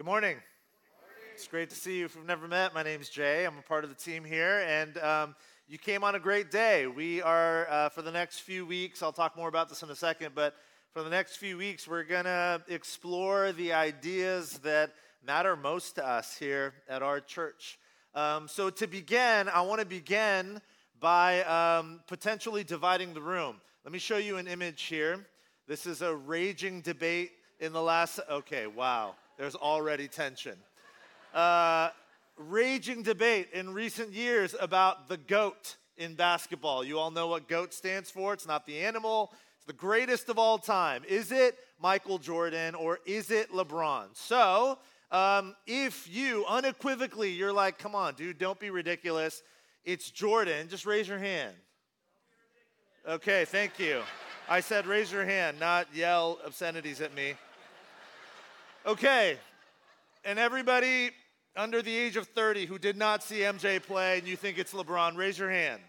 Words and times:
Good 0.00 0.06
morning. 0.06 0.36
It's 1.34 1.46
great 1.46 1.68
to 1.68 1.76
see 1.76 1.98
you. 1.98 2.06
If 2.06 2.16
we've 2.16 2.24
never 2.24 2.48
met, 2.48 2.72
my 2.72 2.82
name's 2.82 3.10
Jay. 3.10 3.44
I'm 3.44 3.58
a 3.58 3.60
part 3.60 3.84
of 3.84 3.90
the 3.90 3.96
team 3.96 4.24
here, 4.24 4.64
and 4.66 4.96
um, 4.96 5.36
you 5.68 5.76
came 5.76 6.04
on 6.04 6.14
a 6.14 6.18
great 6.18 6.50
day. 6.50 6.86
We 6.86 7.20
are, 7.20 7.68
uh, 7.68 7.90
for 7.90 8.00
the 8.00 8.10
next 8.10 8.38
few 8.38 8.64
weeks, 8.64 9.02
I'll 9.02 9.12
talk 9.12 9.36
more 9.36 9.50
about 9.50 9.68
this 9.68 9.82
in 9.82 9.90
a 9.90 9.94
second, 9.94 10.34
but 10.34 10.54
for 10.94 11.02
the 11.02 11.10
next 11.10 11.36
few 11.36 11.58
weeks, 11.58 11.86
we're 11.86 12.04
going 12.04 12.24
to 12.24 12.62
explore 12.68 13.52
the 13.52 13.74
ideas 13.74 14.52
that 14.60 14.92
matter 15.22 15.54
most 15.54 15.96
to 15.96 16.08
us 16.08 16.34
here 16.34 16.72
at 16.88 17.02
our 17.02 17.20
church. 17.20 17.78
Um, 18.14 18.48
so, 18.48 18.70
to 18.70 18.86
begin, 18.86 19.50
I 19.50 19.60
want 19.60 19.80
to 19.80 19.86
begin 19.86 20.62
by 20.98 21.42
um, 21.42 22.00
potentially 22.06 22.64
dividing 22.64 23.12
the 23.12 23.20
room. 23.20 23.60
Let 23.84 23.92
me 23.92 23.98
show 23.98 24.16
you 24.16 24.38
an 24.38 24.48
image 24.48 24.84
here. 24.84 25.26
This 25.68 25.84
is 25.84 26.00
a 26.00 26.16
raging 26.16 26.80
debate 26.80 27.32
in 27.58 27.74
the 27.74 27.82
last, 27.82 28.18
okay, 28.30 28.66
wow, 28.66 29.14
there's 29.40 29.54
already 29.54 30.06
tension. 30.06 30.54
Uh, 31.32 31.88
raging 32.36 33.02
debate 33.02 33.48
in 33.54 33.72
recent 33.72 34.12
years 34.12 34.54
about 34.60 35.08
the 35.08 35.16
GOAT 35.16 35.76
in 35.96 36.14
basketball. 36.14 36.84
You 36.84 36.98
all 36.98 37.10
know 37.10 37.26
what 37.28 37.48
GOAT 37.48 37.72
stands 37.72 38.10
for. 38.10 38.34
It's 38.34 38.46
not 38.46 38.66
the 38.66 38.80
animal, 38.80 39.32
it's 39.56 39.64
the 39.64 39.72
greatest 39.72 40.28
of 40.28 40.38
all 40.38 40.58
time. 40.58 41.04
Is 41.08 41.32
it 41.32 41.56
Michael 41.80 42.18
Jordan 42.18 42.74
or 42.74 42.98
is 43.06 43.30
it 43.30 43.50
LeBron? 43.50 44.08
So, 44.12 44.78
um, 45.10 45.56
if 45.66 46.06
you 46.06 46.44
unequivocally, 46.46 47.30
you're 47.30 47.52
like, 47.52 47.78
come 47.78 47.94
on, 47.94 48.16
dude, 48.16 48.36
don't 48.36 48.60
be 48.60 48.68
ridiculous. 48.68 49.42
It's 49.86 50.10
Jordan, 50.10 50.68
just 50.68 50.84
raise 50.84 51.08
your 51.08 51.18
hand. 51.18 51.54
Okay, 53.08 53.46
thank 53.46 53.78
you. 53.78 54.02
I 54.50 54.60
said 54.60 54.86
raise 54.86 55.10
your 55.10 55.24
hand, 55.24 55.58
not 55.58 55.86
yell 55.94 56.38
obscenities 56.44 57.00
at 57.00 57.14
me. 57.14 57.36
Okay, 58.86 59.36
and 60.24 60.38
everybody 60.38 61.10
under 61.54 61.82
the 61.82 61.94
age 61.94 62.16
of 62.16 62.26
30 62.28 62.64
who 62.64 62.78
did 62.78 62.96
not 62.96 63.22
see 63.22 63.40
MJ 63.40 63.82
play 63.82 64.18
and 64.18 64.26
you 64.26 64.36
think 64.36 64.58
it's 64.58 64.72
LeBron, 64.72 65.16
raise 65.16 65.38
your 65.38 65.50
hand. 65.50 65.82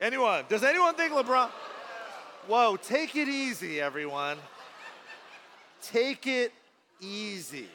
Anyone? 0.00 0.44
Does 0.48 0.62
anyone 0.62 0.94
think 0.94 1.12
LeBron? 1.12 1.48
Whoa, 2.46 2.76
take 2.76 3.16
it 3.16 3.28
easy, 3.28 3.80
everyone. 3.80 4.38
Take 5.82 6.28
it 6.28 6.52
easy. 7.00 7.68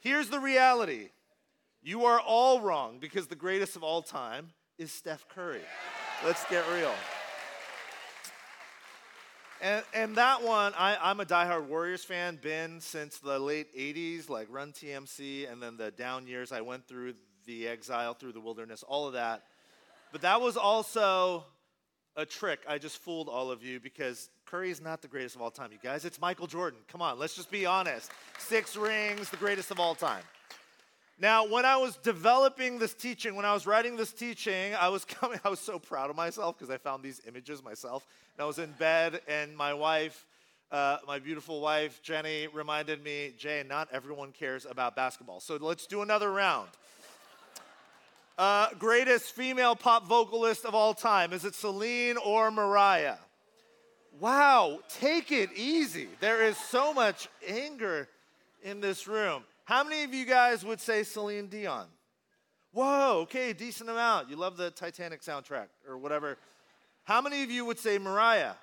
Here's 0.00 0.28
the 0.28 0.40
reality 0.40 1.10
you 1.82 2.06
are 2.06 2.20
all 2.20 2.60
wrong 2.60 2.98
because 2.98 3.26
the 3.26 3.36
greatest 3.36 3.76
of 3.76 3.82
all 3.82 4.00
time 4.00 4.48
is 4.78 4.90
Steph 4.90 5.28
Curry. 5.28 5.60
Let's 6.24 6.44
get 6.48 6.64
real. 6.72 6.94
And, 9.64 9.82
and 9.94 10.16
that 10.16 10.42
one, 10.42 10.74
I, 10.76 10.98
I'm 11.00 11.20
a 11.20 11.24
diehard 11.24 11.68
Warriors 11.68 12.04
fan, 12.04 12.36
been 12.36 12.82
since 12.82 13.16
the 13.16 13.38
late 13.38 13.74
80s, 13.74 14.28
like 14.28 14.46
Run 14.50 14.72
TMC, 14.72 15.50
and 15.50 15.62
then 15.62 15.78
the 15.78 15.90
down 15.90 16.26
years 16.26 16.52
I 16.52 16.60
went 16.60 16.86
through 16.86 17.14
the 17.46 17.66
exile, 17.66 18.12
through 18.12 18.32
the 18.32 18.42
wilderness, 18.42 18.82
all 18.86 19.06
of 19.06 19.14
that. 19.14 19.44
But 20.12 20.20
that 20.20 20.42
was 20.42 20.58
also 20.58 21.46
a 22.14 22.26
trick. 22.26 22.60
I 22.68 22.76
just 22.76 22.98
fooled 22.98 23.30
all 23.30 23.50
of 23.50 23.62
you 23.62 23.80
because 23.80 24.28
Curry 24.44 24.70
is 24.70 24.82
not 24.82 25.00
the 25.00 25.08
greatest 25.08 25.34
of 25.34 25.40
all 25.40 25.50
time, 25.50 25.72
you 25.72 25.78
guys. 25.82 26.04
It's 26.04 26.20
Michael 26.20 26.46
Jordan. 26.46 26.80
Come 26.88 27.00
on, 27.00 27.18
let's 27.18 27.34
just 27.34 27.50
be 27.50 27.64
honest. 27.64 28.10
Six 28.38 28.76
rings, 28.76 29.30
the 29.30 29.38
greatest 29.38 29.70
of 29.70 29.80
all 29.80 29.94
time. 29.94 30.24
Now, 31.18 31.46
when 31.46 31.64
I 31.64 31.76
was 31.76 31.96
developing 31.96 32.78
this 32.78 32.92
teaching, 32.92 33.36
when 33.36 33.44
I 33.44 33.54
was 33.54 33.66
writing 33.66 33.96
this 33.96 34.12
teaching, 34.12 34.74
I 34.74 34.88
was 34.88 35.04
coming, 35.04 35.38
I 35.44 35.48
was 35.48 35.60
so 35.60 35.78
proud 35.78 36.10
of 36.10 36.16
myself 36.16 36.58
because 36.58 36.70
I 36.70 36.78
found 36.78 37.02
these 37.02 37.20
images 37.26 37.62
myself. 37.62 38.06
And 38.36 38.42
I 38.42 38.46
was 38.46 38.58
in 38.58 38.72
bed, 38.72 39.20
and 39.28 39.56
my 39.56 39.72
wife, 39.72 40.26
uh, 40.72 40.98
my 41.06 41.20
beautiful 41.20 41.60
wife, 41.60 42.02
Jenny, 42.02 42.48
reminded 42.48 43.02
me, 43.04 43.32
Jay, 43.38 43.64
not 43.66 43.88
everyone 43.92 44.32
cares 44.32 44.66
about 44.68 44.96
basketball. 44.96 45.38
So 45.38 45.56
let's 45.60 45.86
do 45.86 46.02
another 46.02 46.30
round. 46.30 46.68
Uh, 48.36 48.66
greatest 48.80 49.30
female 49.30 49.76
pop 49.76 50.08
vocalist 50.08 50.64
of 50.64 50.74
all 50.74 50.92
time. 50.92 51.32
Is 51.32 51.44
it 51.44 51.54
Celine 51.54 52.16
or 52.16 52.50
Mariah? 52.50 53.14
Wow, 54.18 54.80
take 54.88 55.30
it 55.30 55.50
easy. 55.54 56.08
There 56.18 56.42
is 56.42 56.56
so 56.56 56.92
much 56.92 57.28
anger 57.46 58.08
in 58.64 58.80
this 58.80 59.06
room. 59.06 59.44
How 59.64 59.82
many 59.82 60.04
of 60.04 60.12
you 60.12 60.26
guys 60.26 60.64
would 60.64 60.80
say 60.80 61.02
Celine 61.02 61.48
Dion? 61.48 61.86
Whoa, 62.72 63.20
okay, 63.22 63.52
decent 63.52 63.88
amount. 63.88 64.28
You 64.28 64.36
love 64.36 64.56
the 64.56 64.70
Titanic 64.70 65.22
soundtrack 65.22 65.68
or 65.88 65.96
whatever. 65.96 66.36
How 67.04 67.20
many 67.20 67.42
of 67.42 67.50
you 67.50 67.64
would 67.64 67.78
say 67.78 67.98
Mariah? 67.98 68.54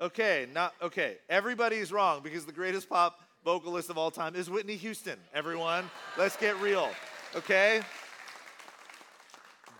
Okay, 0.00 0.46
not 0.52 0.74
okay. 0.82 1.16
Everybody's 1.28 1.90
wrong 1.90 2.20
because 2.22 2.44
the 2.44 2.52
greatest 2.52 2.88
pop 2.88 3.20
vocalist 3.44 3.88
of 3.88 3.96
all 3.96 4.10
time 4.10 4.36
is 4.36 4.50
Whitney 4.50 4.76
Houston. 4.76 5.18
Everyone, 5.32 5.90
let's 6.18 6.36
get 6.36 6.60
real. 6.60 6.90
Okay? 7.34 7.80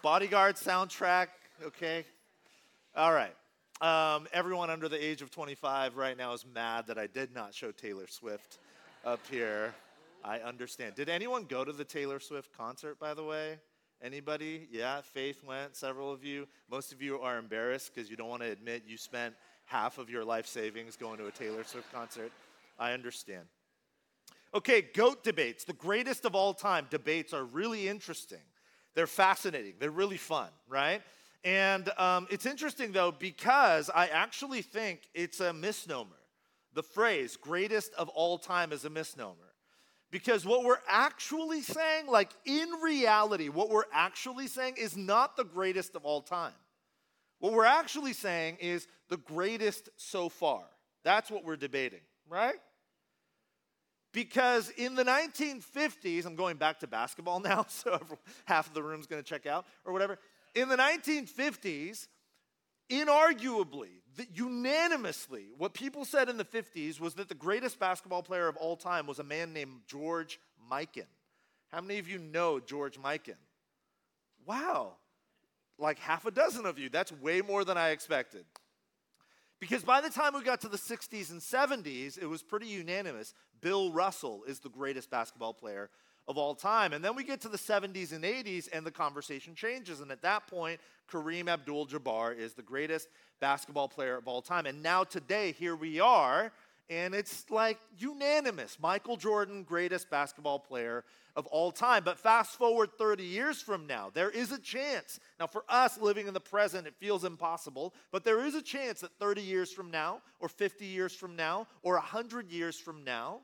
Bodyguard 0.03 0.57
soundtrack, 0.57 1.27
okay? 1.65 2.05
All 2.97 3.13
right. 3.13 3.35
Um, 3.81 4.27
everyone 4.33 4.71
under 4.71 4.89
the 4.89 5.03
age 5.03 5.23
of 5.23 5.31
25 5.31 5.97
right 5.97 6.17
now 6.17 6.33
is 6.33 6.45
mad 6.55 6.87
that 6.87 6.99
I 6.99 7.07
did 7.07 7.35
not 7.35 7.55
show 7.55 7.73
Taylor 7.73 8.07
Swift 8.09 8.59
up 9.05 9.21
here. 9.31 9.75
I 10.25 10.39
understand. 10.41 10.95
Did 10.95 11.09
anyone 11.09 11.45
go 11.45 11.65
to 11.65 11.73
the 11.73 11.85
Taylor 11.85 12.21
Swift 12.21 12.57
concert, 12.57 12.99
by 12.99 13.15
the 13.15 13.25
way? 13.25 13.59
Anybody? 14.03 14.69
Yeah, 14.71 15.01
Faith 15.01 15.43
went, 15.43 15.75
several 15.77 16.13
of 16.13 16.25
you. 16.25 16.47
Most 16.71 16.93
of 16.93 17.03
you 17.03 17.19
are 17.21 17.39
embarrassed 17.39 17.93
because 17.95 18.11
you 18.11 18.17
don't 18.17 18.29
want 18.29 18.43
to 18.43 18.51
admit 18.51 18.85
you 18.87 18.97
spent 18.97 19.35
half 19.65 19.99
of 19.99 20.09
your 20.09 20.25
life 20.25 20.47
savings 20.47 20.97
going 20.97 21.19
to 21.19 21.27
a 21.27 21.31
Taylor 21.31 21.65
Swift 21.65 21.93
concert. 21.93 22.33
I 22.79 22.93
understand. 22.93 23.47
Okay, 24.55 24.83
GOAT 24.83 25.25
debates, 25.25 25.65
the 25.65 25.75
greatest 25.75 26.25
of 26.25 26.35
all 26.35 26.55
time 26.55 26.87
debates, 26.91 27.33
are 27.35 27.45
really 27.45 27.89
interesting. 27.89 28.39
They're 28.95 29.07
fascinating, 29.07 29.75
they're 29.79 29.91
really 29.91 30.17
fun, 30.17 30.49
right? 30.69 31.03
And 31.45 31.89
um, 31.99 32.27
it's 32.31 32.47
interesting 32.47 32.93
though, 32.93 33.13
because 33.13 33.91
I 33.95 34.07
actually 34.09 34.63
think 34.63 35.03
it's 35.15 35.41
a 35.41 35.53
misnomer. 35.53 36.17
The 36.75 36.83
phrase 36.83 37.37
greatest 37.37 37.93
of 37.95 38.09
all 38.11 38.39
time 38.39 38.73
is 38.73 38.85
a 38.85 38.91
misnomer. 38.91 39.48
Because 40.11 40.47
what 40.47 40.65
we're 40.65 40.81
actually 40.89 41.61
saying, 41.61 42.07
like 42.07 42.31
in 42.47 42.69
reality, 42.83 43.49
what 43.49 43.69
we're 43.69 43.83
actually 43.93 44.47
saying 44.47 44.75
is 44.79 44.97
not 44.97 45.37
the 45.37 45.45
greatest 45.45 45.95
of 45.95 46.05
all 46.05 46.23
time. 46.23 46.55
What 47.41 47.53
we're 47.53 47.65
actually 47.65 48.15
saying 48.15 48.57
is 48.61 48.87
the 49.09 49.19
greatest 49.19 49.91
so 49.97 50.29
far. 50.29 50.63
That's 51.05 51.31
what 51.31 51.45
we're 51.45 51.57
debating, 51.57 52.01
right? 52.29 52.57
Because 54.13 54.71
in 54.71 54.95
the 54.95 55.05
1950s, 55.05 56.25
I'm 56.25 56.37
going 56.37 56.57
back 56.57 56.81
to 56.81 56.87
basketball 56.87 57.41
now, 57.41 57.67
so 57.69 58.01
half 58.47 58.67
of 58.67 58.75
the 58.75 58.83
room's 58.83 59.07
gonna 59.07 59.23
check 59.23 59.47
out 59.47 59.67
or 59.85 59.93
whatever. 59.93 60.19
In 60.55 60.69
the 60.69 60.77
1950s, 60.77 62.09
inarguably, 62.91 64.01
unanimously, 64.35 65.47
what 65.57 65.75
people 65.75 66.05
said 66.05 66.29
in 66.29 66.37
the 66.37 66.45
50s 66.45 66.99
was 66.99 67.15
that 67.15 67.29
the 67.29 67.35
greatest 67.35 67.79
basketball 67.79 68.23
player 68.23 68.49
of 68.49 68.57
all 68.57 68.77
time 68.77 69.07
was 69.07 69.19
a 69.19 69.25
man 69.25 69.53
named 69.53 69.81
George 69.87 70.41
Mikan. 70.71 71.07
How 71.69 71.81
many 71.81 71.99
of 71.99 72.09
you 72.09 72.19
know 72.19 72.59
George 72.61 72.99
Mikan? 72.99 73.37
Wow, 74.47 74.95
like 75.79 75.99
half 75.99 76.25
a 76.27 76.31
dozen 76.31 76.67
of 76.67 76.79
you. 76.79 76.89
That's 76.89 77.13
way 77.13 77.43
more 77.43 77.65
than 77.65 77.77
I 77.77 77.91
expected. 77.91 78.45
Because 79.61 79.83
by 79.83 80.01
the 80.01 80.11
time 80.11 80.35
we 80.35 80.43
got 80.43 80.61
to 80.63 80.69
the 80.69 80.77
60s 80.77 81.31
and 81.31 81.41
70s, 81.41 82.21
it 82.21 82.27
was 82.27 82.43
pretty 82.43 82.67
unanimous. 82.67 83.35
Bill 83.61 83.93
Russell 83.93 84.45
is 84.47 84.61
the 84.61 84.69
greatest 84.69 85.11
basketball 85.11 85.53
player 85.53 85.91
of 86.29 86.37
all 86.37 86.55
time. 86.55 86.93
And 86.93 87.03
then 87.03 87.17
we 87.17 87.25
get 87.25 87.41
to 87.41 87.49
the 87.49 87.59
70s 87.59 88.13
and 88.13 88.23
80s, 88.23 88.69
and 88.73 88.87
the 88.87 88.91
conversation 88.91 89.55
changes. 89.55 90.01
And 90.01 90.13
at 90.13 90.23
that 90.23 90.47
point, 90.47 90.79
Kareem 91.11 91.49
Abdul 91.49 91.87
Jabbar 91.87 92.39
is 92.39 92.53
the 92.53 92.63
greatest 92.63 93.09
basketball 93.41 93.89
player 93.89 94.17
of 94.17 94.29
all 94.29 94.43
time. 94.43 94.67
And 94.67 94.83
now, 94.83 95.05
today, 95.05 95.53
here 95.53 95.75
we 95.75 96.01
are, 96.01 96.53
and 96.91 97.15
it's 97.15 97.51
like 97.51 97.79
unanimous 97.99 98.79
Michael 98.81 99.17
Jordan, 99.17 99.63
greatest 99.63 100.11
basketball 100.11 100.59
player 100.59 101.05
of 101.35 101.47
all 101.47 101.71
time. 101.71 102.03
But 102.05 102.19
fast 102.19 102.57
forward 102.57 102.91
30 102.99 103.23
years 103.23 103.63
from 103.63 103.87
now, 103.87 104.11
there 104.13 104.31
is 104.31 104.53
a 104.53 104.59
chance. 104.59 105.21
Now, 105.39 105.47
for 105.47 105.65
us 105.69 105.99
living 105.99 106.27
in 106.27 106.35
the 106.35 106.41
present, 106.41 106.87
it 106.87 106.95
feels 106.99 107.25
impossible, 107.25 107.95
but 108.11 108.25
there 108.25 108.45
is 108.45 108.55
a 108.55 108.63
chance 108.63 109.01
that 109.01 109.13
30 109.19 109.41
years 109.41 109.73
from 109.73 109.91
now, 109.91 110.21
or 110.41 110.49
50 110.49 110.85
years 110.85 111.15
from 111.15 111.37
now, 111.37 111.67
or 111.83 111.95
100 111.95 112.51
years 112.51 112.79
from 112.79 113.05
now, 113.05 113.41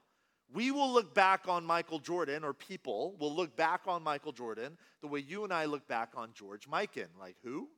we 0.54 0.70
will 0.70 0.92
look 0.92 1.14
back 1.14 1.48
on 1.48 1.64
Michael 1.64 1.98
Jordan, 1.98 2.44
or 2.44 2.54
people 2.54 3.16
will 3.18 3.34
look 3.34 3.56
back 3.56 3.82
on 3.88 4.04
Michael 4.04 4.32
Jordan 4.32 4.78
the 5.02 5.08
way 5.08 5.18
you 5.18 5.42
and 5.42 5.52
I 5.52 5.64
look 5.64 5.88
back 5.88 6.12
on 6.16 6.30
George 6.32 6.68
Mikan. 6.70 7.08
Like, 7.18 7.34
who? 7.42 7.68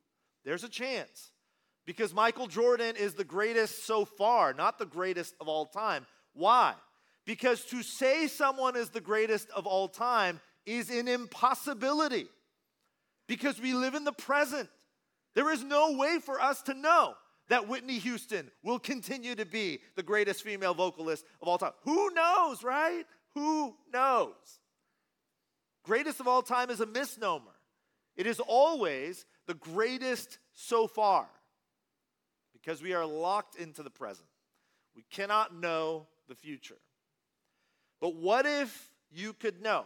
There's 0.44 0.62
a 0.62 0.68
chance. 0.68 1.32
Because 1.86 2.12
Michael 2.12 2.48
Jordan 2.48 2.96
is 2.96 3.14
the 3.14 3.24
greatest 3.24 3.86
so 3.86 4.04
far, 4.04 4.52
not 4.52 4.78
the 4.78 4.84
greatest 4.84 5.34
of 5.40 5.48
all 5.48 5.64
time. 5.64 6.04
Why? 6.34 6.74
Because 7.24 7.64
to 7.66 7.82
say 7.82 8.26
someone 8.26 8.76
is 8.76 8.90
the 8.90 9.00
greatest 9.00 9.48
of 9.50 9.66
all 9.66 9.88
time 9.88 10.38
is 10.66 10.90
an 10.90 11.08
impossibility. 11.08 12.26
Because 13.26 13.58
we 13.58 13.72
live 13.72 13.94
in 13.94 14.04
the 14.04 14.12
present. 14.12 14.68
There 15.34 15.50
is 15.50 15.64
no 15.64 15.96
way 15.96 16.18
for 16.18 16.40
us 16.40 16.60
to 16.62 16.74
know. 16.74 17.14
That 17.48 17.68
Whitney 17.68 17.98
Houston 17.98 18.50
will 18.62 18.78
continue 18.78 19.34
to 19.34 19.44
be 19.44 19.80
the 19.94 20.02
greatest 20.02 20.42
female 20.42 20.74
vocalist 20.74 21.24
of 21.40 21.48
all 21.48 21.58
time? 21.58 21.72
Who 21.82 22.10
knows, 22.12 22.62
right? 22.62 23.04
Who 23.34 23.74
knows? 23.92 24.34
Greatest 25.84 26.20
of 26.20 26.26
all 26.26 26.42
time 26.42 26.70
is 26.70 26.80
a 26.80 26.86
misnomer. 26.86 27.52
It 28.16 28.26
is 28.26 28.40
always 28.40 29.24
the 29.46 29.54
greatest 29.54 30.38
so 30.54 30.86
far 30.86 31.28
because 32.52 32.82
we 32.82 32.94
are 32.94 33.06
locked 33.06 33.56
into 33.56 33.82
the 33.82 33.90
present. 33.90 34.26
We 34.96 35.04
cannot 35.10 35.54
know 35.54 36.08
the 36.28 36.34
future. 36.34 36.78
But 38.00 38.16
what 38.16 38.46
if 38.46 38.90
you 39.10 39.32
could 39.32 39.62
know 39.62 39.84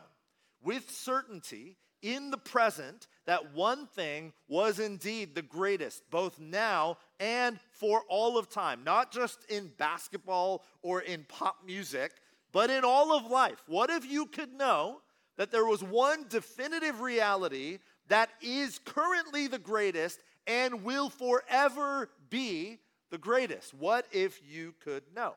with 0.63 0.91
certainty 0.91 1.77
in 2.03 2.31
the 2.31 2.39
present 2.39 3.06
that 3.27 3.53
one 3.53 3.87
thing 3.87 4.33
was 4.49 4.79
indeed 4.79 5.35
the 5.35 5.43
greatest, 5.43 6.03
both 6.11 6.41
now 6.41 6.97
and 7.20 7.61
for 7.70 8.02
all 8.08 8.38
of 8.38 8.49
time, 8.49 8.81
not 8.82 9.12
just 9.12 9.44
in 9.50 9.70
basketball 9.78 10.64
or 10.82 11.02
in 11.02 11.25
pop 11.28 11.58
music, 11.64 12.12
but 12.50 12.70
in 12.70 12.82
all 12.82 13.14
of 13.14 13.31
life? 13.31 13.62
What 13.69 13.90
if 13.90 14.11
you 14.11 14.26
could 14.26 14.52
know 14.55 15.02
that 15.37 15.52
there 15.52 15.67
was 15.67 15.84
one 15.84 16.25
definitive 16.28 17.00
reality 17.00 17.78
that 18.08 18.31
is 18.40 18.81
currently 18.84 19.46
the 19.46 19.58
greatest 19.58 20.19
and 20.46 20.82
will 20.82 21.11
forever 21.11 22.11
be 22.31 22.78
the 23.11 23.19
greatest? 23.19 23.75
What 23.75 24.06
if 24.11 24.40
you 24.50 24.75
could 24.82 25.05
know? 25.14 25.34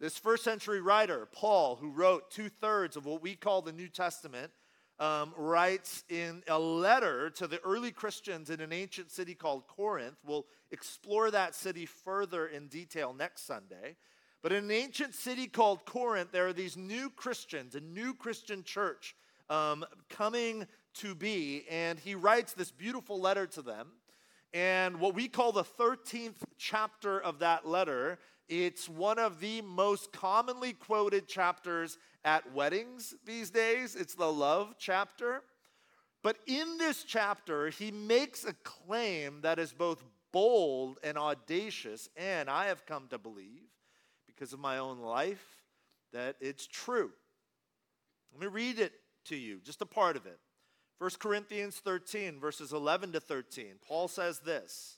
This 0.00 0.16
first 0.16 0.44
century 0.44 0.80
writer, 0.80 1.26
Paul, 1.32 1.74
who 1.74 1.90
wrote 1.90 2.30
two 2.30 2.48
thirds 2.48 2.96
of 2.96 3.04
what 3.04 3.20
we 3.20 3.34
call 3.34 3.62
the 3.62 3.72
New 3.72 3.88
Testament, 3.88 4.52
um, 5.00 5.32
writes 5.36 6.04
in 6.08 6.42
a 6.48 6.58
letter 6.58 7.30
to 7.30 7.46
the 7.46 7.60
early 7.60 7.90
Christians 7.90 8.50
in 8.50 8.60
an 8.60 8.72
ancient 8.72 9.10
city 9.10 9.34
called 9.34 9.66
Corinth. 9.68 10.16
We'll 10.24 10.46
explore 10.70 11.30
that 11.30 11.54
city 11.54 11.86
further 11.86 12.46
in 12.46 12.66
detail 12.68 13.14
next 13.14 13.46
Sunday. 13.46 13.96
But 14.42 14.52
in 14.52 14.64
an 14.64 14.70
ancient 14.70 15.14
city 15.14 15.46
called 15.46 15.84
Corinth, 15.84 16.30
there 16.32 16.46
are 16.46 16.52
these 16.52 16.76
new 16.76 17.10
Christians, 17.10 17.74
a 17.74 17.80
new 17.80 18.14
Christian 18.14 18.62
church 18.62 19.16
um, 19.50 19.84
coming 20.08 20.66
to 20.94 21.14
be. 21.14 21.64
And 21.70 21.98
he 21.98 22.14
writes 22.14 22.52
this 22.52 22.70
beautiful 22.70 23.20
letter 23.20 23.46
to 23.48 23.62
them. 23.62 23.88
And 24.54 24.98
what 25.00 25.14
we 25.14 25.28
call 25.28 25.52
the 25.52 25.64
13th 25.64 26.36
chapter 26.56 27.20
of 27.20 27.40
that 27.40 27.66
letter 27.66 28.18
it's 28.48 28.88
one 28.88 29.18
of 29.18 29.40
the 29.40 29.62
most 29.62 30.12
commonly 30.12 30.72
quoted 30.72 31.28
chapters 31.28 31.98
at 32.24 32.52
weddings 32.52 33.14
these 33.24 33.50
days. 33.50 33.94
It's 33.94 34.14
the 34.14 34.32
love 34.32 34.74
chapter. 34.78 35.42
But 36.22 36.36
in 36.46 36.78
this 36.78 37.04
chapter, 37.04 37.70
he 37.70 37.90
makes 37.90 38.44
a 38.44 38.52
claim 38.64 39.40
that 39.42 39.58
is 39.58 39.72
both 39.72 40.02
bold 40.32 40.98
and 41.02 41.16
audacious, 41.16 42.08
and 42.16 42.50
I 42.50 42.66
have 42.66 42.86
come 42.86 43.06
to 43.10 43.18
believe, 43.18 43.62
because 44.26 44.52
of 44.52 44.58
my 44.58 44.78
own 44.78 44.98
life, 44.98 45.44
that 46.12 46.36
it's 46.40 46.66
true. 46.66 47.10
Let 48.32 48.40
me 48.40 48.46
read 48.48 48.78
it 48.78 48.92
to 49.26 49.36
you, 49.36 49.60
just 49.64 49.80
a 49.80 49.86
part 49.86 50.16
of 50.16 50.26
it. 50.26 50.38
1 50.98 51.10
Corinthians 51.18 51.76
13, 51.76 52.40
verses 52.40 52.72
11 52.72 53.12
to 53.12 53.20
13. 53.20 53.76
Paul 53.86 54.08
says 54.08 54.40
this 54.40 54.97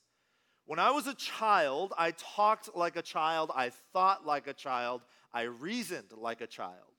when 0.70 0.78
I 0.78 0.92
was 0.92 1.08
a 1.08 1.14
child, 1.14 1.92
I 1.98 2.12
talked 2.12 2.76
like 2.76 2.94
a 2.94 3.02
child, 3.02 3.50
I 3.52 3.70
thought 3.92 4.24
like 4.24 4.46
a 4.46 4.52
child, 4.52 5.00
I 5.34 5.42
reasoned 5.42 6.12
like 6.16 6.42
a 6.42 6.46
child. 6.46 6.94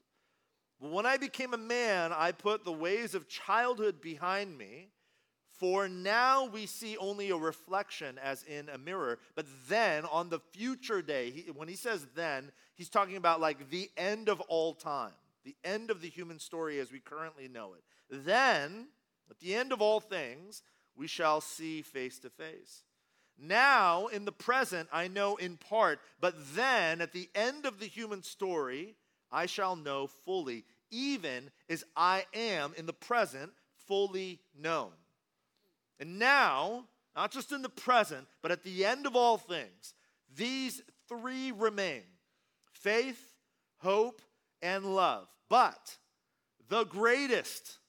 But 0.81 0.91
when 0.91 1.05
I 1.05 1.15
became 1.15 1.53
a 1.53 1.57
man, 1.57 2.11
I 2.13 2.33
put 2.33 2.65
the 2.65 2.73
ways 2.73 3.15
of 3.15 3.29
childhood 3.29 4.01
behind 4.01 4.57
me. 4.57 4.89
For 5.57 5.87
now 5.87 6.47
we 6.47 6.65
see 6.65 6.97
only 6.97 7.29
a 7.29 7.37
reflection 7.37 8.19
as 8.21 8.43
in 8.43 8.67
a 8.67 8.77
mirror. 8.77 9.19
But 9.35 9.45
then 9.69 10.03
on 10.11 10.27
the 10.27 10.41
future 10.51 11.01
day, 11.01 11.31
he, 11.31 11.51
when 11.51 11.69
he 11.69 11.77
says 11.77 12.05
then, 12.13 12.51
he's 12.75 12.89
talking 12.89 13.15
about 13.15 13.39
like 13.39 13.69
the 13.69 13.89
end 13.95 14.27
of 14.27 14.41
all 14.49 14.73
time, 14.73 15.13
the 15.45 15.55
end 15.63 15.89
of 15.91 16.01
the 16.01 16.09
human 16.09 16.39
story 16.39 16.81
as 16.81 16.91
we 16.91 16.99
currently 16.99 17.47
know 17.47 17.75
it. 17.75 17.83
Then, 18.09 18.87
at 19.29 19.39
the 19.39 19.55
end 19.55 19.71
of 19.71 19.81
all 19.81 20.01
things, 20.01 20.61
we 20.93 21.07
shall 21.07 21.39
see 21.39 21.81
face 21.81 22.19
to 22.19 22.29
face. 22.29 22.83
Now, 23.43 24.05
in 24.05 24.25
the 24.25 24.31
present, 24.31 24.87
I 24.93 25.07
know 25.07 25.35
in 25.35 25.57
part, 25.57 25.99
but 26.19 26.35
then 26.55 27.01
at 27.01 27.11
the 27.11 27.27
end 27.33 27.65
of 27.65 27.79
the 27.79 27.87
human 27.87 28.21
story, 28.21 28.95
I 29.31 29.47
shall 29.47 29.75
know 29.75 30.05
fully, 30.05 30.63
even 30.91 31.49
as 31.67 31.83
I 31.95 32.25
am 32.35 32.73
in 32.77 32.85
the 32.85 32.93
present 32.93 33.51
fully 33.87 34.39
known. 34.55 34.91
And 35.99 36.19
now, 36.19 36.85
not 37.15 37.31
just 37.31 37.51
in 37.51 37.63
the 37.63 37.69
present, 37.69 38.27
but 38.43 38.51
at 38.51 38.63
the 38.63 38.85
end 38.85 39.07
of 39.07 39.15
all 39.15 39.39
things, 39.39 39.95
these 40.35 40.83
three 41.09 41.51
remain 41.51 42.03
faith, 42.73 43.35
hope, 43.77 44.21
and 44.61 44.95
love. 44.95 45.27
But 45.49 45.97
the 46.69 46.83
greatest, 46.83 47.79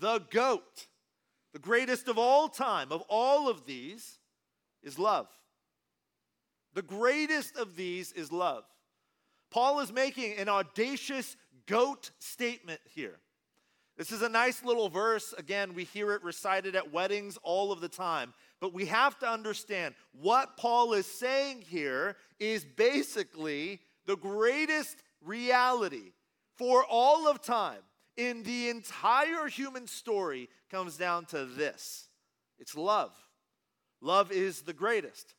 the 0.00 0.18
GOAT, 0.30 0.88
the 1.52 1.58
greatest 1.58 2.08
of 2.08 2.18
all 2.18 2.48
time, 2.48 2.90
of 2.90 3.02
all 3.08 3.48
of 3.48 3.66
these, 3.66 4.18
is 4.82 4.98
love. 4.98 5.28
The 6.74 6.82
greatest 6.82 7.56
of 7.56 7.76
these 7.76 8.12
is 8.12 8.30
love. 8.30 8.64
Paul 9.50 9.80
is 9.80 9.92
making 9.92 10.34
an 10.34 10.48
audacious 10.48 11.36
goat 11.66 12.10
statement 12.18 12.80
here. 12.84 13.18
This 13.96 14.12
is 14.12 14.22
a 14.22 14.28
nice 14.28 14.64
little 14.64 14.88
verse. 14.88 15.34
Again, 15.36 15.74
we 15.74 15.84
hear 15.84 16.12
it 16.12 16.22
recited 16.22 16.74
at 16.74 16.92
weddings 16.92 17.36
all 17.42 17.70
of 17.70 17.80
the 17.80 17.88
time. 17.88 18.32
But 18.60 18.72
we 18.72 18.86
have 18.86 19.18
to 19.18 19.28
understand 19.28 19.94
what 20.12 20.56
Paul 20.56 20.94
is 20.94 21.06
saying 21.06 21.64
here 21.68 22.16
is 22.38 22.64
basically 22.64 23.80
the 24.06 24.16
greatest 24.16 24.96
reality 25.22 26.12
for 26.56 26.84
all 26.88 27.28
of 27.28 27.42
time 27.42 27.80
in 28.16 28.42
the 28.42 28.70
entire 28.70 29.48
human 29.48 29.86
story 29.86 30.48
comes 30.70 30.96
down 30.96 31.24
to 31.26 31.44
this 31.44 32.08
it's 32.58 32.76
love. 32.76 33.12
Love 34.00 34.32
is 34.32 34.62
the 34.62 34.72
greatest. 34.72 35.34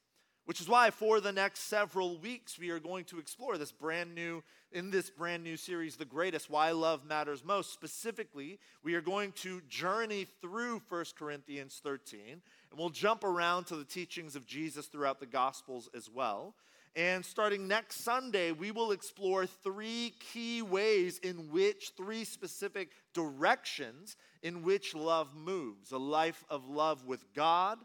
Which 0.46 0.60
is 0.60 0.68
why 0.68 0.90
for 0.90 1.22
the 1.22 1.32
next 1.32 1.62
several 1.62 2.18
weeks 2.18 2.58
we 2.58 2.72
are 2.72 2.80
going 2.80 3.06
to 3.06 3.20
explore 3.20 3.58
this 3.58 3.72
brand 3.72 4.16
new 4.16 4.44
in 4.72 4.90
this 4.90 5.10
brand 5.10 5.44
new 5.44 5.56
series 5.56 5.96
The 5.96 6.06
Greatest 6.06 6.50
Why 6.50 6.72
Love 6.72 7.06
Matters 7.06 7.44
Most. 7.44 7.74
Specifically, 7.74 8.60
we 8.84 8.96
are 8.96 9.02
going 9.02 9.34
to 9.34 9.62
journey 9.70 10.26
through 10.42 10.82
1 10.90 11.06
Corinthians 11.18 11.80
13 11.84 12.20
and 12.30 12.42
we'll 12.80 12.90
jump 12.90 13.24
around 13.24 13.66
to 13.66 13.76
the 13.76 13.86
teachings 13.86 14.36
of 14.36 14.48
Jesus 14.48 14.88
throughout 14.88 15.20
the 15.20 15.26
gospels 15.26 15.90
as 15.96 16.10
well. 16.10 16.56
And 16.96 17.24
starting 17.24 17.68
next 17.68 18.04
Sunday, 18.04 18.52
we 18.52 18.72
will 18.72 18.92
explore 18.92 19.46
three 19.46 20.14
key 20.20 20.62
ways 20.62 21.20
in 21.20 21.50
which, 21.50 21.94
three 21.96 22.26
specific 22.26 22.92
directions 23.14 24.18
in 24.44 24.64
which 24.64 24.94
love 24.94 25.34
moves 25.34 25.92
a 25.92 25.98
life 25.98 26.44
of 26.50 26.68
love 26.68 27.06
with 27.06 27.24
God, 27.34 27.78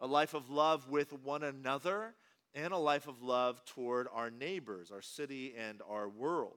a 0.00 0.06
life 0.06 0.34
of 0.34 0.50
love 0.50 0.88
with 0.88 1.12
one 1.12 1.42
another, 1.42 2.14
and 2.54 2.72
a 2.72 2.78
life 2.78 3.06
of 3.06 3.22
love 3.22 3.64
toward 3.66 4.08
our 4.12 4.30
neighbors, 4.30 4.90
our 4.90 5.02
city, 5.02 5.54
and 5.56 5.80
our 5.88 6.08
world. 6.08 6.56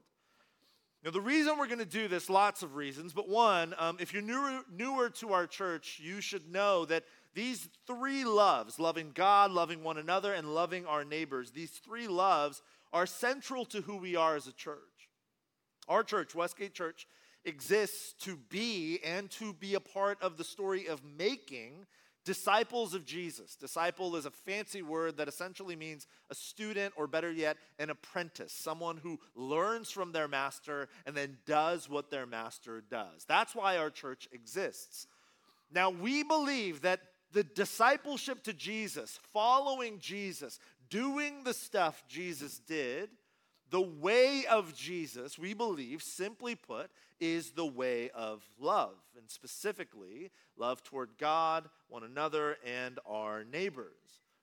Now, 1.04 1.12
the 1.12 1.22
reason 1.22 1.58
we're 1.58 1.68
going 1.68 1.80
to 1.80 1.86
do 1.86 2.10
this, 2.10 2.30
lots 2.30 2.62
of 2.62 2.76
reasons, 2.76 3.14
but 3.14 3.30
one, 3.30 3.74
um, 3.78 3.98
if 4.00 4.14
you're 4.14 4.22
newer, 4.22 4.62
newer 4.70 5.10
to 5.12 5.32
our 5.32 5.48
church, 5.48 6.00
you 6.04 6.20
should 6.20 6.52
know 6.52 6.84
that 6.86 7.06
these 7.34 7.70
three 7.88 8.26
loves, 8.26 8.80
loving 8.80 9.12
God, 9.14 9.52
loving 9.52 9.84
one 9.84 9.98
another, 9.98 10.34
and 10.34 10.54
loving 10.54 10.86
our 10.86 11.06
neighbors, 11.06 11.52
these 11.52 11.72
three 11.72 12.08
loves 12.08 12.62
are 12.92 13.06
central 13.06 13.64
to 13.66 13.82
who 13.82 13.98
we 13.98 14.16
are 14.16 14.36
as 14.36 14.48
a 14.48 14.52
church. 14.52 14.78
Our 15.88 16.04
church, 16.04 16.36
Westgate 16.36 16.74
Church, 16.74 17.08
exists 17.46 18.14
to 18.26 18.38
be 18.50 19.00
and 19.04 19.30
to 19.32 19.54
be 19.54 19.76
a 19.76 19.80
part 19.80 20.22
of 20.22 20.38
the 20.38 20.44
story 20.44 20.88
of 20.88 21.02
making 21.06 21.86
disciples 22.26 22.94
of 22.94 23.06
Jesus. 23.06 23.56
Disciple 23.56 24.16
is 24.16 24.26
a 24.26 24.32
fancy 24.32 24.82
word 24.82 25.18
that 25.18 25.28
essentially 25.28 25.76
means 25.76 26.08
a 26.30 26.36
student, 26.36 26.94
or 26.98 27.08
better 27.08 27.32
yet, 27.32 27.58
an 27.80 27.90
apprentice, 27.90 28.54
someone 28.54 28.98
who 28.98 29.20
learns 29.36 29.90
from 29.90 30.12
their 30.12 30.28
master 30.28 30.90
and 31.06 31.16
then 31.16 31.38
does 31.46 31.90
what 31.90 32.12
their 32.12 32.26
master 32.26 32.84
does. 32.90 33.26
That's 33.28 33.56
why 33.56 33.78
our 33.78 33.90
church 33.90 34.28
exists. 34.32 35.08
Now, 35.72 35.90
we 35.90 36.24
believe 36.24 36.82
that 36.82 37.02
the 37.32 37.44
discipleship 37.44 38.44
to 38.44 38.54
Jesus, 38.54 39.20
following 39.34 40.00
Jesus, 40.00 40.60
doing 40.90 41.44
the 41.44 41.54
stuff 41.54 42.04
Jesus 42.08 42.60
did, 42.60 43.10
the 43.70 43.82
way 43.82 44.46
of 44.50 44.76
Jesus, 44.76 45.38
we 45.38 45.54
believe, 45.54 46.02
simply 46.02 46.56
put, 46.56 46.90
is 47.20 47.52
the 47.52 47.66
way 47.66 48.10
of 48.12 48.44
love, 48.60 48.96
and 49.18 49.30
specifically, 49.30 50.32
love 50.58 50.84
toward 50.84 51.10
God, 51.18 51.70
one 51.88 52.04
another, 52.04 52.58
and 52.66 53.00
our 53.06 53.44
neighbors. 53.44 53.94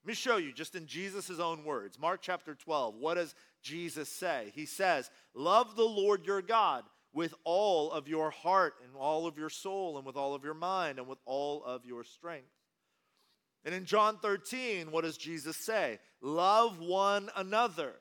Let 0.04 0.08
me 0.08 0.14
show 0.14 0.36
you 0.36 0.52
just 0.52 0.76
in 0.76 0.86
Jesus' 0.86 1.40
own 1.40 1.64
words. 1.64 1.98
Mark 1.98 2.20
chapter 2.22 2.54
12, 2.54 2.94
what 2.94 3.14
does 3.14 3.34
Jesus 3.62 4.08
say? 4.08 4.52
He 4.54 4.66
says, 4.66 5.10
Love 5.34 5.74
the 5.74 5.82
Lord 5.82 6.26
your 6.26 6.42
God 6.42 6.84
with 7.12 7.34
all 7.44 7.90
of 7.90 8.06
your 8.06 8.30
heart 8.30 8.74
and 8.84 8.92
all 8.96 9.26
of 9.26 9.38
your 9.38 9.50
soul 9.50 9.96
and 9.96 10.06
with 10.06 10.16
all 10.16 10.34
of 10.34 10.44
your 10.44 10.54
mind 10.54 10.98
and 10.98 11.08
with 11.08 11.18
all 11.24 11.64
of 11.64 11.84
your 11.84 12.04
strength. 12.04 12.46
And 13.64 13.74
in 13.74 13.84
John 13.84 14.18
13, 14.18 14.92
what 14.92 15.02
does 15.02 15.16
Jesus 15.16 15.56
say? 15.56 15.98
Love 16.20 16.78
one 16.78 17.28
another. 17.34 17.94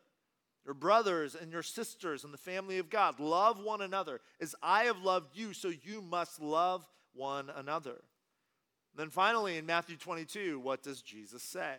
Your 0.65 0.73
brothers 0.73 1.35
and 1.35 1.51
your 1.51 1.63
sisters 1.63 2.23
and 2.23 2.33
the 2.33 2.39
family 2.39 2.79
of 2.79 2.89
God, 2.89 3.19
love 3.19 3.63
one 3.63 3.81
another 3.81 4.19
as 4.41 4.55
I 4.63 4.85
have 4.85 5.03
loved 5.03 5.37
you, 5.37 5.53
so 5.53 5.69
you 5.69 6.01
must 6.01 6.41
love 6.41 6.85
one 7.13 7.51
another. 7.55 7.91
And 7.91 8.97
then 8.97 9.09
finally, 9.09 9.57
in 9.57 9.65
Matthew 9.65 9.95
22, 9.95 10.59
what 10.59 10.81
does 10.81 11.01
Jesus 11.01 11.43
say? 11.43 11.75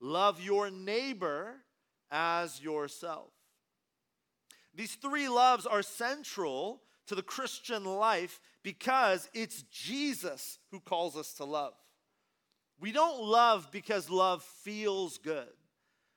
Love 0.00 0.40
your 0.40 0.70
neighbor 0.70 1.56
as 2.10 2.60
yourself. 2.62 3.30
These 4.74 4.94
three 4.96 5.28
loves 5.28 5.66
are 5.66 5.82
central 5.82 6.82
to 7.06 7.14
the 7.14 7.22
Christian 7.22 7.84
life 7.84 8.40
because 8.62 9.28
it's 9.34 9.62
Jesus 9.62 10.58
who 10.70 10.80
calls 10.80 11.16
us 11.16 11.34
to 11.34 11.44
love. 11.44 11.74
We 12.80 12.92
don't 12.92 13.22
love 13.22 13.68
because 13.70 14.10
love 14.10 14.42
feels 14.42 15.18
good. 15.18 15.48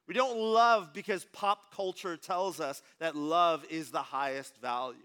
We 0.07 0.13
don't 0.13 0.37
love 0.37 0.93
because 0.93 1.25
pop 1.33 1.75
culture 1.75 2.15
tells 2.15 2.59
us 2.59 2.81
that 2.99 3.15
love 3.15 3.65
is 3.69 3.91
the 3.91 4.01
highest 4.01 4.55
value. 4.61 4.97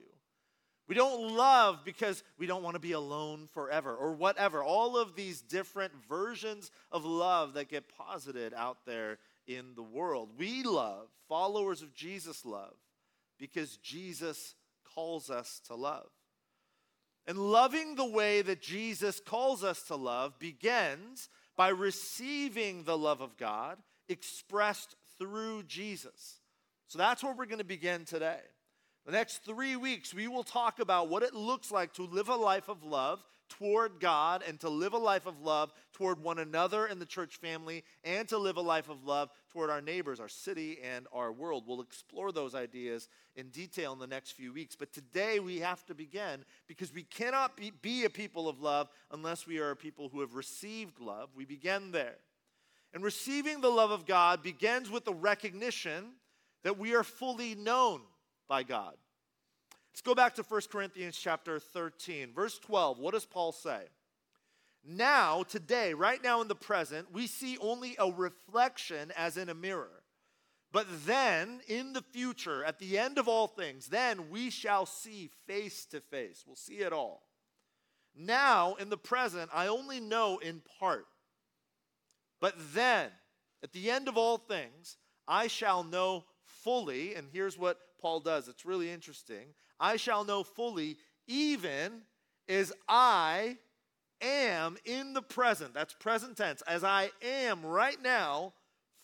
We 0.88 0.94
don't 0.94 1.36
love 1.36 1.80
because 1.84 2.22
we 2.38 2.46
don't 2.46 2.62
want 2.62 2.74
to 2.74 2.80
be 2.80 2.92
alone 2.92 3.48
forever 3.52 3.94
or 3.94 4.12
whatever. 4.12 4.62
All 4.62 4.96
of 4.96 5.14
these 5.16 5.40
different 5.40 5.92
versions 6.08 6.70
of 6.90 7.04
love 7.04 7.54
that 7.54 7.68
get 7.68 7.88
posited 7.88 8.52
out 8.54 8.78
there 8.84 9.18
in 9.46 9.74
the 9.74 9.82
world. 9.82 10.30
We 10.36 10.62
love, 10.62 11.08
followers 11.28 11.82
of 11.82 11.94
Jesus 11.94 12.44
love, 12.44 12.74
because 13.38 13.76
Jesus 13.78 14.54
calls 14.94 15.30
us 15.30 15.60
to 15.66 15.74
love. 15.74 16.10
And 17.26 17.38
loving 17.38 17.94
the 17.94 18.08
way 18.08 18.42
that 18.42 18.60
Jesus 18.60 19.20
calls 19.20 19.62
us 19.62 19.82
to 19.84 19.96
love 19.96 20.38
begins 20.38 21.28
by 21.56 21.68
receiving 21.68 22.84
the 22.84 22.98
love 22.98 23.20
of 23.20 23.36
God 23.36 23.78
expressed 24.08 24.96
through 25.18 25.64
Jesus. 25.64 26.40
So 26.86 26.98
that's 26.98 27.22
where 27.22 27.34
we're 27.34 27.46
going 27.46 27.58
to 27.58 27.64
begin 27.64 28.04
today. 28.04 28.40
The 29.06 29.12
next 29.12 29.44
three 29.44 29.76
weeks, 29.76 30.14
we 30.14 30.28
will 30.28 30.44
talk 30.44 30.78
about 30.78 31.08
what 31.08 31.22
it 31.22 31.34
looks 31.34 31.70
like 31.70 31.92
to 31.94 32.02
live 32.02 32.28
a 32.28 32.36
life 32.36 32.68
of 32.68 32.84
love 32.84 33.22
toward 33.58 34.00
God 34.00 34.42
and 34.46 34.58
to 34.60 34.68
live 34.68 34.92
a 34.94 34.98
life 34.98 35.26
of 35.26 35.40
love 35.40 35.72
toward 35.92 36.22
one 36.22 36.38
another 36.38 36.86
in 36.86 36.98
the 36.98 37.06
church 37.06 37.36
family 37.36 37.84
and 38.04 38.26
to 38.28 38.38
live 38.38 38.56
a 38.56 38.62
life 38.62 38.88
of 38.88 39.04
love 39.04 39.30
toward 39.52 39.70
our 39.70 39.80
neighbors, 39.80 40.20
our 40.20 40.28
city, 40.28 40.78
and 40.82 41.06
our 41.12 41.32
world. 41.32 41.64
We'll 41.66 41.82
explore 41.82 42.32
those 42.32 42.54
ideas 42.54 43.08
in 43.36 43.48
detail 43.48 43.92
in 43.92 43.98
the 43.98 44.06
next 44.06 44.32
few 44.32 44.52
weeks. 44.52 44.76
But 44.76 44.92
today 44.92 45.38
we 45.38 45.58
have 45.58 45.84
to 45.86 45.94
begin 45.94 46.44
because 46.66 46.94
we 46.94 47.02
cannot 47.02 47.56
be, 47.56 47.72
be 47.82 48.04
a 48.04 48.10
people 48.10 48.48
of 48.48 48.60
love 48.60 48.88
unless 49.10 49.46
we 49.46 49.58
are 49.58 49.70
a 49.70 49.76
people 49.76 50.08
who 50.08 50.20
have 50.20 50.34
received 50.34 50.98
love. 51.00 51.30
We 51.36 51.44
begin 51.44 51.92
there. 51.92 52.16
And 52.94 53.02
receiving 53.02 53.60
the 53.60 53.70
love 53.70 53.90
of 53.90 54.06
God 54.06 54.42
begins 54.42 54.90
with 54.90 55.04
the 55.04 55.14
recognition 55.14 56.12
that 56.62 56.78
we 56.78 56.94
are 56.94 57.02
fully 57.02 57.54
known 57.54 58.02
by 58.48 58.62
God. 58.62 58.94
Let's 59.92 60.02
go 60.02 60.14
back 60.14 60.34
to 60.36 60.42
1 60.42 60.60
Corinthians 60.70 61.16
chapter 61.16 61.58
13, 61.58 62.32
verse 62.34 62.58
12. 62.58 62.98
What 62.98 63.14
does 63.14 63.26
Paul 63.26 63.52
say? 63.52 63.80
Now, 64.84 65.42
today, 65.44 65.94
right 65.94 66.22
now 66.22 66.40
in 66.40 66.48
the 66.48 66.54
present, 66.54 67.12
we 67.12 67.26
see 67.26 67.56
only 67.60 67.96
a 67.98 68.10
reflection 68.10 69.12
as 69.16 69.36
in 69.36 69.48
a 69.48 69.54
mirror. 69.54 70.02
But 70.72 70.86
then, 71.06 71.60
in 71.68 71.92
the 71.92 72.00
future, 72.00 72.64
at 72.64 72.78
the 72.78 72.98
end 72.98 73.18
of 73.18 73.28
all 73.28 73.46
things, 73.46 73.88
then 73.88 74.30
we 74.30 74.48
shall 74.48 74.86
see 74.86 75.30
face 75.46 75.84
to 75.86 76.00
face. 76.00 76.44
We'll 76.46 76.56
see 76.56 76.78
it 76.78 76.92
all. 76.92 77.22
Now, 78.16 78.74
in 78.74 78.88
the 78.88 78.96
present, 78.96 79.50
I 79.52 79.66
only 79.66 80.00
know 80.00 80.38
in 80.38 80.62
part. 80.80 81.06
But 82.42 82.56
then, 82.74 83.08
at 83.62 83.72
the 83.72 83.88
end 83.88 84.08
of 84.08 84.18
all 84.18 84.36
things, 84.36 84.96
I 85.28 85.46
shall 85.46 85.84
know 85.84 86.24
fully. 86.44 87.14
And 87.14 87.28
here's 87.32 87.56
what 87.56 87.78
Paul 88.00 88.18
does. 88.18 88.48
It's 88.48 88.66
really 88.66 88.90
interesting. 88.90 89.54
I 89.78 89.96
shall 89.96 90.24
know 90.24 90.42
fully, 90.42 90.96
even 91.28 92.02
as 92.48 92.72
I 92.88 93.58
am 94.20 94.76
in 94.84 95.14
the 95.14 95.22
present. 95.22 95.72
That's 95.72 95.94
present 95.94 96.36
tense. 96.36 96.62
As 96.62 96.82
I 96.82 97.12
am 97.22 97.64
right 97.64 98.02
now, 98.02 98.54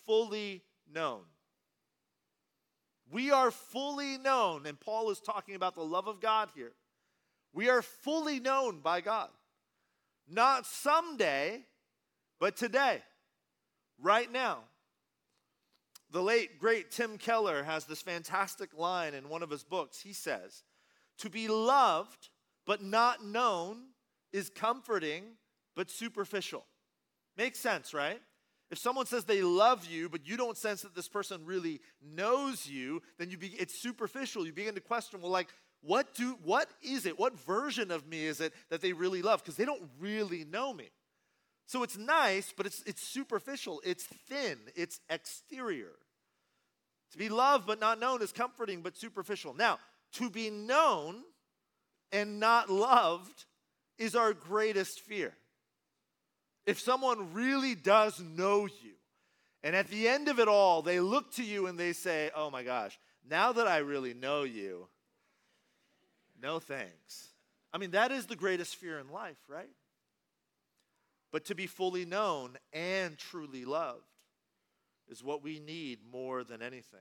fully 0.05 0.65
known. 0.93 1.21
We 3.13 3.31
are 3.31 3.53
fully 3.53 4.19
known, 4.19 4.67
and 4.67 4.81
Paul 4.81 5.11
is 5.11 5.21
talking 5.21 5.55
about 5.55 5.77
the 5.77 5.85
love 5.85 6.09
of 6.09 6.21
God 6.21 6.49
here. 6.57 6.73
We 7.55 7.69
are 7.71 7.83
fully 7.83 8.41
known 8.41 8.81
by 8.81 9.01
God. 9.01 9.31
Not 10.29 10.67
someday, 10.67 11.63
but 12.41 12.57
today, 12.57 13.01
right 14.01 14.31
now. 14.31 14.59
The 16.11 16.23
late, 16.23 16.59
great 16.59 16.91
Tim 16.91 17.19
Keller 17.19 17.63
has 17.63 17.85
this 17.85 18.01
fantastic 18.01 18.77
line 18.77 19.15
in 19.15 19.29
one 19.29 19.43
of 19.43 19.51
his 19.51 19.63
books. 19.63 20.01
He 20.01 20.13
says, 20.13 20.63
To 21.19 21.29
be 21.29 21.49
loved 21.49 22.31
but 22.67 22.83
not 22.83 23.25
known 23.25 23.79
is 24.33 24.51
comforting 24.51 25.25
but 25.75 25.91
superficial. 25.91 26.65
Makes 27.37 27.61
sense, 27.61 27.95
right? 27.95 28.21
If 28.71 28.79
someone 28.79 29.07
says 29.07 29.25
they 29.25 29.43
love 29.43 29.87
you, 29.87 30.09
but 30.09 30.27
you 30.27 30.37
don't 30.37 30.57
sense 30.57 30.83
that 30.83 30.95
this 30.95 31.09
person 31.09 31.47
really 31.47 31.81
knows 32.03 32.67
you, 32.67 33.01
then 33.19 33.31
you 33.31 33.39
be, 33.39 33.49
it's 33.59 33.81
superficial. 33.81 34.45
You 34.45 34.53
begin 34.53 34.75
to 34.75 34.81
question, 34.81 35.23
well, 35.23 35.31
like, 35.31 35.49
what 35.81 36.15
do 36.15 36.37
what 36.43 36.69
is 36.83 37.07
it? 37.07 37.19
What 37.19 37.39
version 37.39 37.91
of 37.91 38.07
me 38.07 38.27
is 38.27 38.41
it 38.41 38.53
that 38.69 38.81
they 38.81 38.93
really 38.93 39.23
love? 39.23 39.43
Because 39.43 39.57
they 39.57 39.65
don't 39.65 39.89
really 40.01 40.45
know 40.45 40.75
me. 40.75 40.91
So 41.69 41.83
it's 41.83 41.99
nice, 41.99 42.55
but 42.57 42.65
it's, 42.65 42.83
it's 42.87 43.07
superficial, 43.07 43.83
it's 43.85 44.05
thin, 44.05 44.57
it's 44.75 45.01
exterior. 45.11 45.93
To 47.13 47.19
be 47.19 47.29
loved 47.29 47.67
but 47.67 47.79
not 47.79 48.01
known 48.01 48.23
is 48.23 48.33
comforting 48.33 48.81
but 48.81 48.97
superficial. 48.97 49.53
Now, 49.53 49.79
to 50.15 50.31
be 50.31 50.49
known 50.49 51.23
and 52.11 52.41
not 52.41 52.71
loved 52.71 53.45
is 53.99 54.17
our 54.17 54.33
greatest 54.33 55.01
fear. 55.01 55.35
If 56.65 56.81
someone 56.81 57.35
really 57.35 57.75
does 57.75 58.19
know 58.19 58.65
you, 58.65 58.95
and 59.63 59.77
at 59.77 59.89
the 59.89 60.09
end 60.09 60.29
of 60.29 60.39
it 60.39 60.49
all, 60.49 60.81
they 60.81 61.01
look 61.01 61.35
to 61.35 61.45
you 61.45 61.67
and 61.67 61.79
they 61.79 61.93
say, 61.93 62.31
Oh 62.35 62.51
my 62.51 62.63
gosh, 62.63 62.99
now 63.29 63.53
that 63.53 63.67
I 63.67 63.79
really 63.79 64.15
know 64.15 64.45
you, 64.45 64.89
no 66.41 66.61
thanks. 66.61 67.29
I 67.75 67.77
mean, 67.77 67.91
that 67.91 68.11
is 68.11 68.25
the 68.25 68.37
greatest 68.37 68.77
fear 68.77 68.99
in 68.99 69.11
life, 69.11 69.37
right? 69.49 69.69
But 71.31 71.45
to 71.47 71.55
be 71.55 71.67
fully 71.67 72.05
known 72.05 72.57
and 72.73 73.19
truly 73.19 73.65
loved 73.65 74.05
is 75.09 75.23
what 75.23 75.43
we 75.43 75.59
need 75.59 75.99
more 76.11 76.45
than 76.45 76.63
anything. 76.63 77.01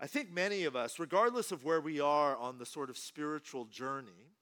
I 0.00 0.06
think 0.06 0.32
many 0.32 0.64
of 0.64 0.74
us, 0.74 0.98
regardless 0.98 1.52
of 1.52 1.64
where 1.64 1.80
we 1.80 2.00
are 2.00 2.36
on 2.36 2.58
the 2.58 2.66
sort 2.66 2.90
of 2.90 2.98
spiritual 2.98 3.64
journey, 3.64 4.32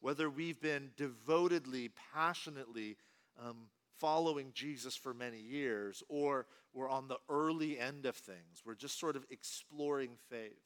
whether 0.00 0.28
we've 0.28 0.60
been 0.60 0.90
devotedly, 0.96 1.90
passionately 2.12 2.96
um, 3.42 3.68
following 3.98 4.50
Jesus 4.54 4.96
for 4.96 5.12
many 5.14 5.40
years, 5.40 6.02
or 6.08 6.46
we're 6.72 6.88
on 6.88 7.08
the 7.08 7.18
early 7.28 7.78
end 7.78 8.06
of 8.06 8.16
things, 8.16 8.62
we're 8.64 8.74
just 8.74 8.98
sort 8.98 9.16
of 9.16 9.26
exploring 9.30 10.12
faith. 10.28 10.62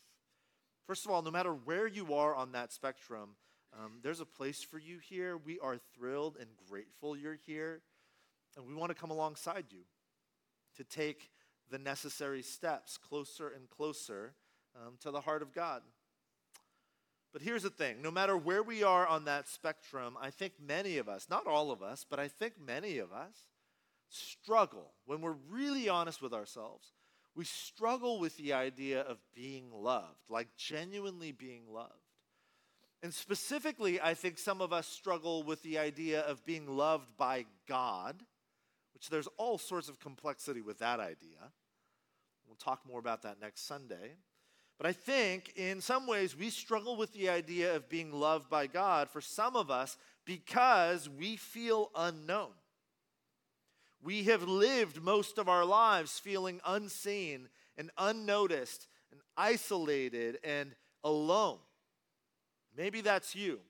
First 0.86 1.04
of 1.04 1.10
all, 1.10 1.22
no 1.22 1.30
matter 1.30 1.52
where 1.52 1.86
you 1.86 2.14
are 2.14 2.34
on 2.34 2.52
that 2.52 2.72
spectrum, 2.72 3.30
um, 3.78 3.92
there's 4.02 4.20
a 4.20 4.26
place 4.26 4.62
for 4.62 4.78
you 4.78 4.98
here. 4.98 5.36
We 5.36 5.58
are 5.60 5.78
thrilled 5.96 6.36
and 6.38 6.48
grateful 6.68 7.16
you're 7.16 7.38
here. 7.46 7.80
And 8.56 8.66
we 8.66 8.74
want 8.74 8.90
to 8.90 8.94
come 8.94 9.10
alongside 9.10 9.66
you 9.70 9.80
to 10.76 10.84
take 10.84 11.30
the 11.70 11.78
necessary 11.78 12.42
steps 12.42 12.98
closer 12.98 13.48
and 13.48 13.68
closer 13.68 14.34
um, 14.76 14.94
to 15.00 15.10
the 15.10 15.20
heart 15.20 15.42
of 15.42 15.52
God. 15.52 15.82
But 17.32 17.42
here's 17.42 17.64
the 17.64 17.70
thing 17.70 18.00
no 18.00 18.12
matter 18.12 18.36
where 18.36 18.62
we 18.62 18.84
are 18.84 19.06
on 19.06 19.24
that 19.24 19.48
spectrum, 19.48 20.16
I 20.20 20.30
think 20.30 20.52
many 20.64 20.98
of 20.98 21.08
us, 21.08 21.26
not 21.28 21.46
all 21.46 21.72
of 21.72 21.82
us, 21.82 22.06
but 22.08 22.20
I 22.20 22.28
think 22.28 22.54
many 22.64 22.98
of 22.98 23.12
us 23.12 23.48
struggle 24.08 24.92
when 25.04 25.20
we're 25.20 25.36
really 25.50 25.88
honest 25.88 26.22
with 26.22 26.32
ourselves. 26.32 26.92
We 27.34 27.44
struggle 27.44 28.20
with 28.20 28.36
the 28.36 28.52
idea 28.52 29.00
of 29.00 29.18
being 29.34 29.72
loved, 29.72 30.30
like 30.30 30.46
genuinely 30.56 31.32
being 31.32 31.64
loved. 31.68 32.03
And 33.04 33.12
specifically, 33.12 34.00
I 34.00 34.14
think 34.14 34.38
some 34.38 34.62
of 34.62 34.73
us 34.73 34.88
struggle 34.88 35.42
with 35.42 35.62
the 35.62 35.76
idea 35.76 36.23
of 36.23 36.46
being 36.46 36.66
loved 36.66 37.18
by 37.18 37.44
God, 37.68 38.23
which 38.94 39.11
there's 39.11 39.28
all 39.37 39.58
sorts 39.58 39.90
of 39.90 40.00
complexity 40.00 40.62
with 40.62 40.78
that 40.78 41.00
idea. 41.00 41.52
We'll 42.46 42.56
talk 42.56 42.80
more 42.88 42.99
about 42.99 43.20
that 43.25 43.42
next 43.42 43.66
Sunday. 43.66 44.16
But 44.78 44.87
I 44.87 44.92
think 44.92 45.52
in 45.54 45.82
some 45.82 46.06
ways 46.06 46.34
we 46.34 46.49
struggle 46.49 46.96
with 46.96 47.12
the 47.12 47.28
idea 47.28 47.76
of 47.76 47.90
being 47.90 48.11
loved 48.11 48.49
by 48.49 48.66
God 48.66 49.11
for 49.11 49.20
some 49.20 49.54
of 49.54 49.70
us 49.70 49.99
because 50.25 51.06
we 51.06 51.37
feel 51.37 51.90
unknown. 51.94 52.52
We 54.02 54.25
have 54.25 54.44
lived 54.44 55.02
most 55.02 55.37
of 55.37 55.46
our 55.46 55.66
lives 55.66 56.18
feeling 56.18 56.58
unseen 56.64 57.50
and 57.76 57.90
unnoticed 57.99 58.88
and 59.12 59.20
isolated 59.37 60.38
and 60.42 60.75
alone. 61.04 61.58
Maybe 62.76 63.00
that's 63.00 63.34
you. 63.34 63.60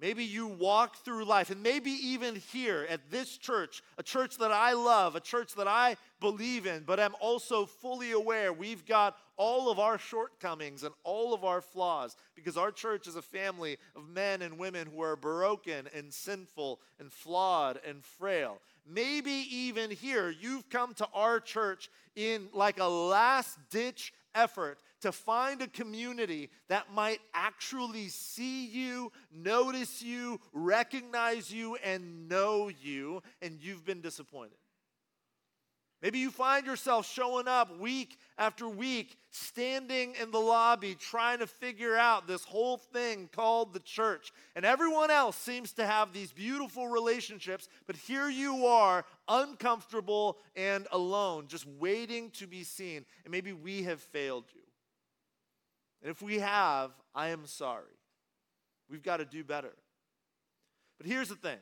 Maybe 0.00 0.22
you 0.22 0.46
walk 0.46 0.98
through 0.98 1.24
life, 1.24 1.50
and 1.50 1.60
maybe 1.60 1.90
even 1.90 2.36
here 2.36 2.86
at 2.88 3.10
this 3.10 3.36
church, 3.36 3.82
a 3.98 4.02
church 4.02 4.36
that 4.38 4.52
I 4.52 4.72
love, 4.74 5.16
a 5.16 5.20
church 5.20 5.56
that 5.56 5.66
I 5.66 5.96
believe 6.20 6.66
in, 6.66 6.84
but 6.84 7.00
I'm 7.00 7.16
also 7.20 7.66
fully 7.66 8.12
aware 8.12 8.52
we've 8.52 8.86
got 8.86 9.16
all 9.36 9.70
of 9.70 9.80
our 9.80 9.98
shortcomings 9.98 10.84
and 10.84 10.94
all 11.02 11.34
of 11.34 11.44
our 11.44 11.60
flaws 11.60 12.16
because 12.36 12.56
our 12.56 12.70
church 12.70 13.08
is 13.08 13.16
a 13.16 13.22
family 13.22 13.76
of 13.96 14.08
men 14.08 14.42
and 14.42 14.56
women 14.56 14.86
who 14.86 15.00
are 15.02 15.16
broken 15.16 15.88
and 15.92 16.12
sinful 16.12 16.80
and 17.00 17.12
flawed 17.12 17.80
and 17.86 18.04
frail. 18.04 18.60
Maybe 18.86 19.46
even 19.50 19.90
here, 19.90 20.30
you've 20.30 20.68
come 20.70 20.94
to 20.94 21.08
our 21.12 21.40
church 21.40 21.90
in 22.14 22.48
like 22.52 22.78
a 22.78 22.88
last 22.88 23.58
ditch 23.70 24.12
effort 24.34 24.78
to 25.02 25.12
find 25.12 25.62
a 25.62 25.68
community 25.68 26.50
that 26.68 26.92
might 26.92 27.20
actually 27.34 28.08
see 28.08 28.66
you, 28.66 29.12
notice 29.32 30.02
you, 30.02 30.40
recognize 30.52 31.52
you, 31.52 31.76
and 31.76 32.28
know 32.28 32.68
you, 32.68 33.22
and 33.40 33.58
you've 33.60 33.84
been 33.84 34.00
disappointed. 34.00 34.58
Maybe 36.00 36.20
you 36.20 36.30
find 36.30 36.64
yourself 36.64 37.10
showing 37.12 37.48
up 37.48 37.76
week 37.80 38.18
after 38.36 38.68
week, 38.68 39.16
standing 39.30 40.14
in 40.22 40.30
the 40.30 40.38
lobby, 40.38 40.94
trying 40.94 41.40
to 41.40 41.46
figure 41.48 41.96
out 41.96 42.28
this 42.28 42.44
whole 42.44 42.76
thing 42.76 43.28
called 43.32 43.74
the 43.74 43.80
church. 43.80 44.30
And 44.54 44.64
everyone 44.64 45.10
else 45.10 45.36
seems 45.36 45.72
to 45.72 45.84
have 45.84 46.12
these 46.12 46.30
beautiful 46.30 46.86
relationships, 46.86 47.68
but 47.88 47.96
here 47.96 48.28
you 48.28 48.66
are, 48.66 49.04
uncomfortable 49.26 50.38
and 50.54 50.86
alone, 50.92 51.48
just 51.48 51.66
waiting 51.66 52.30
to 52.32 52.46
be 52.46 52.62
seen. 52.62 53.04
And 53.24 53.32
maybe 53.32 53.52
we 53.52 53.82
have 53.82 54.00
failed 54.00 54.44
you. 54.54 54.67
And 56.02 56.10
if 56.10 56.22
we 56.22 56.38
have, 56.38 56.90
I 57.14 57.28
am 57.28 57.46
sorry. 57.46 57.84
We've 58.90 59.02
got 59.02 59.18
to 59.18 59.24
do 59.24 59.44
better. 59.44 59.74
But 60.98 61.06
here's 61.06 61.28
the 61.28 61.36
thing 61.36 61.58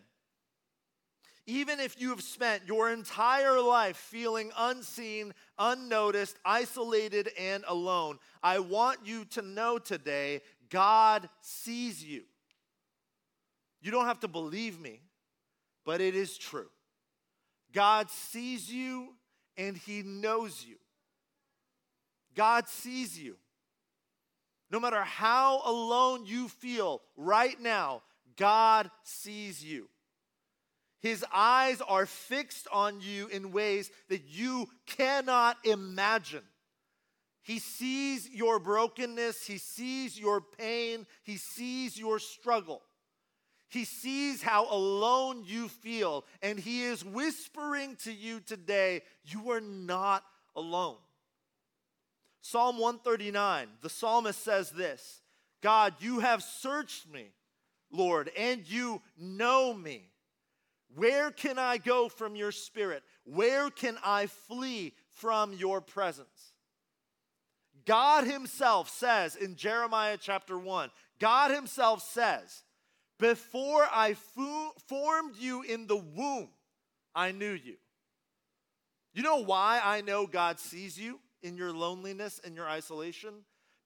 even 1.49 1.79
if 1.79 2.01
you 2.01 2.11
have 2.11 2.23
spent 2.23 2.65
your 2.67 2.91
entire 2.91 3.61
life 3.61 3.97
feeling 3.97 4.51
unseen, 4.59 5.33
unnoticed, 5.59 6.37
isolated, 6.45 7.31
and 7.39 7.65
alone, 7.69 8.19
I 8.43 8.59
want 8.59 9.01
you 9.05 9.25
to 9.27 9.43
know 9.43 9.79
today 9.79 10.41
God 10.71 11.29
sees 11.41 12.05
you. 12.05 12.23
You 13.81 13.93
don't 13.93 14.07
have 14.07 14.21
to 14.21 14.29
believe 14.29 14.81
me, 14.81 15.03
but 15.85 16.01
it 16.01 16.17
is 16.17 16.37
true. 16.37 16.69
God 17.73 18.11
sees 18.11 18.73
you 18.73 19.15
and 19.57 19.77
He 19.77 20.03
knows 20.03 20.65
you. 20.69 20.77
God 22.35 22.69
sees 22.69 23.17
you. 23.17 23.37
No 24.71 24.81
matter 24.81 25.03
how 25.03 25.63
alone 25.65 26.27
you 26.27 26.49
feel 26.49 27.03
right 27.17 27.61
now, 27.61 28.03
God 28.37 28.91
sees 29.05 29.65
you. 29.65 29.89
His 31.01 31.25
eyes 31.33 31.81
are 31.87 32.07
fixed 32.07 32.67
on 32.73 33.01
you 33.01 33.29
in 33.29 33.53
ways 33.53 33.91
that 34.09 34.23
you 34.27 34.69
cannot 34.87 35.57
imagine. 35.65 36.43
He 37.43 37.61
sees 37.61 38.29
your 38.29 38.59
brokenness, 38.59 39.47
He 39.47 39.59
sees 39.59 40.19
your 40.19 40.41
pain, 40.41 41.07
He 41.23 41.37
sees 41.37 41.97
your 41.97 42.19
struggle. 42.19 42.83
He 43.69 43.85
sees 43.85 44.43
how 44.43 44.67
alone 44.69 45.45
you 45.45 45.69
feel, 45.69 46.25
and 46.43 46.59
He 46.59 46.83
is 46.83 47.05
whispering 47.05 47.97
to 48.03 48.13
you 48.13 48.41
today, 48.41 49.03
You 49.25 49.53
are 49.53 49.61
not 49.61 50.25
alone. 50.57 50.97
Psalm 52.49 52.79
139, 52.79 53.67
the 53.83 53.91
psalmist 53.91 54.45
says 54.45 54.71
this 54.71 55.21
God, 55.63 55.95
you 55.99 56.21
have 56.21 56.45
searched 56.45 57.13
me, 57.13 57.33
Lord, 57.91 58.31
and 58.39 58.65
you 58.71 59.03
know 59.19 59.75
me. 59.75 60.13
Where 60.95 61.33
can 61.33 61.59
I 61.59 61.79
go 61.79 62.09
from 62.09 62.37
your 62.37 62.53
spirit? 62.53 63.03
Where 63.25 63.69
can 63.69 63.99
I 64.05 64.27
flee 64.27 64.93
from 65.17 65.55
your 65.55 65.81
presence? 65.81 66.53
God 67.85 68.29
Himself 68.29 68.91
says 68.91 69.35
in 69.35 69.57
Jeremiah 69.57 70.17
chapter 70.17 70.57
1, 70.57 70.91
God 71.19 71.51
Himself 71.51 72.01
says, 72.01 72.63
Before 73.19 73.89
I 73.93 74.15
fo- 74.15 74.73
formed 74.87 75.35
you 75.37 75.63
in 75.63 75.89
the 75.89 75.97
womb, 75.97 76.51
I 77.13 77.33
knew 77.33 77.55
you. 77.55 77.75
You 79.15 79.25
know 79.25 79.43
why 79.43 79.81
I 79.83 80.03
know 80.03 80.29
God 80.29 80.61
sees 80.61 80.97
you? 80.97 81.19
In 81.43 81.57
your 81.57 81.73
loneliness 81.73 82.41
and 82.45 82.55
your 82.55 82.69
isolation? 82.69 83.35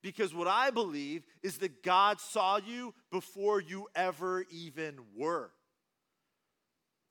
Because 0.02 0.34
what 0.34 0.48
I 0.48 0.70
believe 0.70 1.24
is 1.42 1.58
that 1.58 1.82
God 1.82 2.20
saw 2.20 2.58
you 2.58 2.94
before 3.10 3.60
you 3.60 3.86
ever 3.94 4.44
even 4.50 4.98
were. 5.16 5.50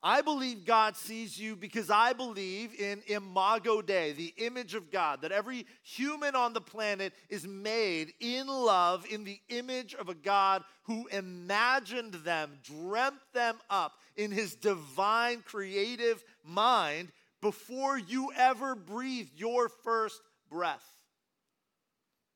I 0.02 0.21
believe 0.21 0.65
God 0.65 0.95
sees 0.95 1.38
you 1.38 1.58
because 1.58 1.89
I 1.89 2.13
believe 2.13 2.80
in 2.80 3.02
Imago 3.08 3.82
Dei, 3.82 4.13
the 4.13 4.34
image 4.38 4.73
of 4.73 4.91
God, 4.91 5.21
that 5.21 5.34
every 5.34 5.65
human 5.84 6.36
on 6.36 6.54
the 6.54 6.62
planet 6.62 7.12
is 7.28 7.45
made 7.45 8.13
in 8.21 8.47
love 8.47 9.06
in 9.12 9.25
the 9.25 9.39
image 9.49 9.95
of 9.95 10.08
a 10.08 10.13
God 10.13 10.63
who 10.84 11.08
imagined 11.08 12.13
them, 12.13 12.60
dreamt 12.63 13.19
them 13.34 13.58
up 13.69 13.91
in 14.15 14.32
his 14.32 14.56
divine 14.56 15.41
creative 15.41 16.23
mind 16.45 17.12
before 17.41 17.97
you 17.97 18.32
ever 18.38 18.75
breathed 18.75 19.38
your 19.38 19.67
first 19.67 20.21
breath. 20.50 20.84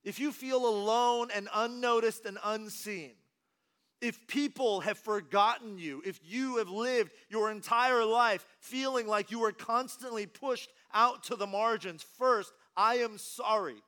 If 0.03 0.19
you 0.19 0.31
feel 0.31 0.67
alone 0.67 1.29
and 1.33 1.47
unnoticed 1.53 2.25
and 2.25 2.37
unseen, 2.43 3.13
if 4.01 4.27
people 4.27 4.81
have 4.81 4.97
forgotten 4.97 5.77
you, 5.77 6.03
if 6.05 6.19
you 6.25 6.57
have 6.57 6.69
lived 6.69 7.13
your 7.29 7.49
entire 7.49 8.03
life 8.03 8.45
feeling 8.59 9.07
like 9.07 9.31
you 9.31 9.43
are 9.45 9.53
constantly 9.53 10.25
pushed 10.25 10.69
out 10.93 11.23
to 11.23 11.37
the 11.37 11.47
margins, 11.47 12.03
first, 12.17 12.51
I 12.75 12.95
am 12.95 13.17
sorry. 13.17 13.81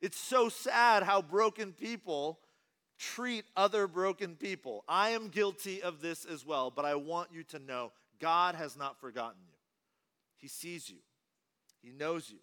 It's 0.00 0.18
so 0.18 0.48
sad 0.48 1.04
how 1.04 1.22
broken 1.22 1.72
people 1.72 2.40
treat 2.98 3.44
other 3.56 3.86
broken 3.86 4.34
people. 4.34 4.82
I 4.88 5.10
am 5.10 5.28
guilty 5.28 5.80
of 5.80 6.00
this 6.00 6.24
as 6.24 6.44
well, 6.44 6.72
but 6.74 6.84
I 6.84 6.96
want 6.96 7.30
you 7.32 7.44
to 7.44 7.60
know 7.60 7.92
God 8.20 8.56
has 8.56 8.76
not 8.76 9.00
forgotten 9.00 9.40
you. 9.46 9.54
He 10.38 10.48
sees 10.48 10.90
you, 10.90 10.98
He 11.80 11.92
knows 11.92 12.28
you 12.30 12.38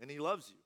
and 0.00 0.10
He 0.10 0.18
loves 0.18 0.50
you. 0.50 0.60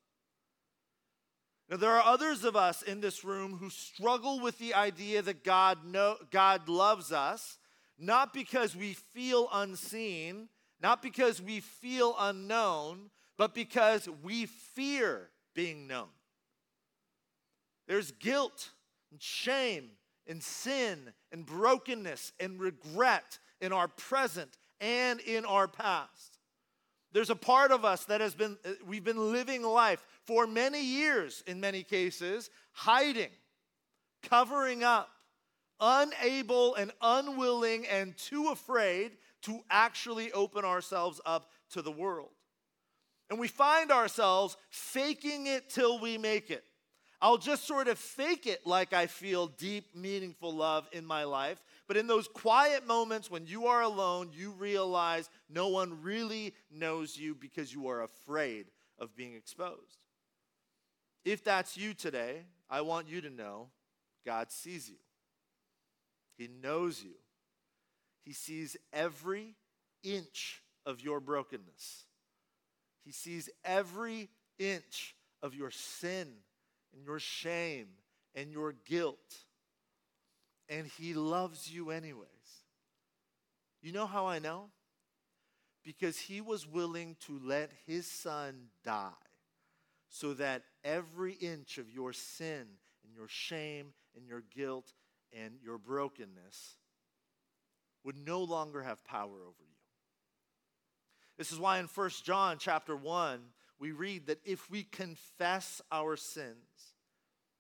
Now, 1.68 1.76
there 1.76 1.92
are 1.96 2.04
others 2.04 2.44
of 2.44 2.56
us 2.56 2.82
in 2.82 3.00
this 3.00 3.24
room 3.24 3.56
who 3.58 3.70
struggle 3.70 4.40
with 4.40 4.58
the 4.58 4.74
idea 4.74 5.22
that 5.22 5.44
God, 5.44 5.84
know, 5.84 6.16
God 6.32 6.68
loves 6.68 7.12
us, 7.12 7.58
not 7.96 8.34
because 8.34 8.74
we 8.74 8.94
feel 8.94 9.48
unseen, 9.52 10.48
not 10.82 11.00
because 11.00 11.40
we 11.40 11.60
feel 11.60 12.16
unknown, 12.18 13.10
but 13.38 13.54
because 13.54 14.08
we 14.22 14.46
fear 14.46 15.28
being 15.54 15.86
known. 15.86 16.08
There's 17.86 18.10
guilt 18.12 18.70
and 19.12 19.22
shame 19.22 19.90
and 20.26 20.42
sin 20.42 21.12
and 21.32 21.46
brokenness 21.46 22.32
and 22.40 22.60
regret 22.60 23.38
in 23.60 23.72
our 23.72 23.88
present 23.88 24.56
and 24.80 25.20
in 25.20 25.44
our 25.44 25.68
past. 25.68 26.29
There's 27.12 27.30
a 27.30 27.36
part 27.36 27.72
of 27.72 27.84
us 27.84 28.04
that 28.04 28.20
has 28.20 28.34
been, 28.34 28.56
uh, 28.64 28.70
we've 28.86 29.04
been 29.04 29.32
living 29.32 29.62
life 29.62 30.04
for 30.26 30.46
many 30.46 30.84
years, 30.84 31.42
in 31.46 31.60
many 31.60 31.82
cases, 31.82 32.50
hiding, 32.72 33.30
covering 34.22 34.84
up, 34.84 35.10
unable 35.80 36.74
and 36.74 36.92
unwilling 37.00 37.86
and 37.86 38.16
too 38.16 38.48
afraid 38.48 39.12
to 39.42 39.60
actually 39.70 40.30
open 40.32 40.64
ourselves 40.64 41.20
up 41.24 41.50
to 41.70 41.82
the 41.82 41.90
world. 41.90 42.30
And 43.30 43.38
we 43.38 43.48
find 43.48 43.90
ourselves 43.90 44.56
faking 44.68 45.46
it 45.46 45.70
till 45.70 45.98
we 46.00 46.18
make 46.18 46.50
it. 46.50 46.64
I'll 47.22 47.38
just 47.38 47.66
sort 47.66 47.88
of 47.88 47.98
fake 47.98 48.46
it 48.46 48.66
like 48.66 48.92
I 48.92 49.06
feel 49.06 49.46
deep, 49.46 49.94
meaningful 49.94 50.54
love 50.54 50.88
in 50.92 51.04
my 51.04 51.24
life. 51.24 51.62
But 51.90 51.96
in 51.96 52.06
those 52.06 52.28
quiet 52.28 52.86
moments 52.86 53.32
when 53.32 53.48
you 53.48 53.66
are 53.66 53.82
alone, 53.82 54.30
you 54.32 54.52
realize 54.52 55.28
no 55.48 55.66
one 55.66 56.00
really 56.04 56.54
knows 56.70 57.16
you 57.16 57.34
because 57.34 57.74
you 57.74 57.88
are 57.88 58.04
afraid 58.04 58.66
of 58.96 59.16
being 59.16 59.34
exposed. 59.34 59.98
If 61.24 61.42
that's 61.42 61.76
you 61.76 61.92
today, 61.92 62.44
I 62.70 62.82
want 62.82 63.08
you 63.08 63.20
to 63.22 63.28
know 63.28 63.70
God 64.24 64.52
sees 64.52 64.88
you, 64.88 64.98
He 66.38 66.48
knows 66.62 67.02
you, 67.02 67.16
He 68.24 68.34
sees 68.34 68.76
every 68.92 69.56
inch 70.04 70.62
of 70.86 71.00
your 71.00 71.18
brokenness, 71.18 72.04
He 73.04 73.10
sees 73.10 73.50
every 73.64 74.28
inch 74.60 75.16
of 75.42 75.56
your 75.56 75.72
sin 75.72 76.28
and 76.94 77.04
your 77.04 77.18
shame 77.18 77.88
and 78.36 78.52
your 78.52 78.74
guilt. 78.84 79.38
And 80.70 80.86
He 80.86 81.12
loves 81.12 81.70
you 81.70 81.90
anyways. 81.90 82.28
You 83.82 83.92
know 83.92 84.06
how 84.06 84.26
I 84.26 84.38
know? 84.38 84.70
Because 85.84 86.18
He 86.18 86.40
was 86.40 86.66
willing 86.66 87.16
to 87.26 87.38
let 87.44 87.70
His 87.86 88.06
Son 88.06 88.68
die 88.82 89.10
so 90.08 90.32
that 90.34 90.62
every 90.84 91.34
inch 91.34 91.76
of 91.76 91.90
your 91.90 92.12
sin 92.12 92.66
and 93.04 93.14
your 93.14 93.28
shame 93.28 93.92
and 94.16 94.26
your 94.26 94.42
guilt 94.54 94.92
and 95.32 95.54
your 95.62 95.78
brokenness 95.78 96.76
would 98.04 98.16
no 98.16 98.42
longer 98.42 98.82
have 98.82 99.04
power 99.04 99.36
over 99.42 99.60
you. 99.60 99.66
This 101.38 101.52
is 101.52 101.58
why 101.58 101.78
in 101.78 101.86
1 101.86 102.10
John 102.24 102.56
chapter 102.58 102.96
1, 102.96 103.40
we 103.78 103.92
read 103.92 104.26
that 104.26 104.40
if 104.44 104.70
we 104.70 104.82
confess 104.82 105.80
our 105.90 106.16
sins, 106.16 106.94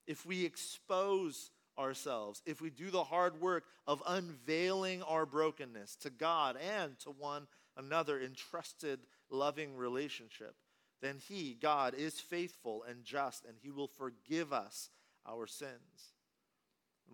if 0.06 0.26
we 0.26 0.44
expose 0.44 1.50
ourselves, 1.80 2.42
if 2.46 2.60
we 2.60 2.70
do 2.70 2.90
the 2.90 3.04
hard 3.04 3.40
work 3.40 3.64
of 3.86 4.02
unveiling 4.06 5.02
our 5.02 5.26
brokenness 5.26 5.96
to 5.96 6.10
God 6.10 6.56
and 6.56 6.98
to 7.00 7.10
one 7.10 7.46
another 7.76 8.18
in 8.18 8.34
trusted, 8.34 9.00
loving 9.30 9.76
relationship, 9.76 10.54
then 11.00 11.16
He, 11.18 11.56
God, 11.60 11.94
is 11.94 12.20
faithful 12.20 12.84
and 12.88 13.04
just, 13.04 13.44
and 13.44 13.56
He 13.62 13.70
will 13.70 13.88
forgive 13.88 14.52
us 14.52 14.90
our 15.26 15.46
sins. 15.46 16.14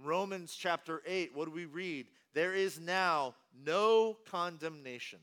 Romans 0.04 0.54
chapter 0.54 1.02
8, 1.06 1.30
what 1.34 1.46
do 1.46 1.52
we 1.52 1.64
read? 1.64 2.06
There 2.34 2.54
is 2.54 2.78
now 2.78 3.34
no 3.64 4.18
condemnation 4.28 5.20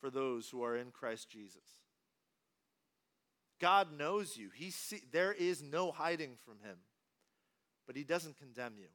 for 0.00 0.10
those 0.10 0.48
who 0.48 0.62
are 0.62 0.76
in 0.76 0.90
Christ 0.90 1.28
Jesus. 1.28 1.82
God 3.60 3.96
knows 3.96 4.36
you. 4.36 4.50
He 4.54 4.70
see, 4.70 5.02
there 5.12 5.32
is 5.32 5.62
no 5.62 5.92
hiding 5.92 6.36
from 6.44 6.54
him. 6.64 6.76
But 7.86 7.96
he 7.96 8.04
doesn't 8.04 8.38
condemn 8.38 8.74
you. 8.78 8.88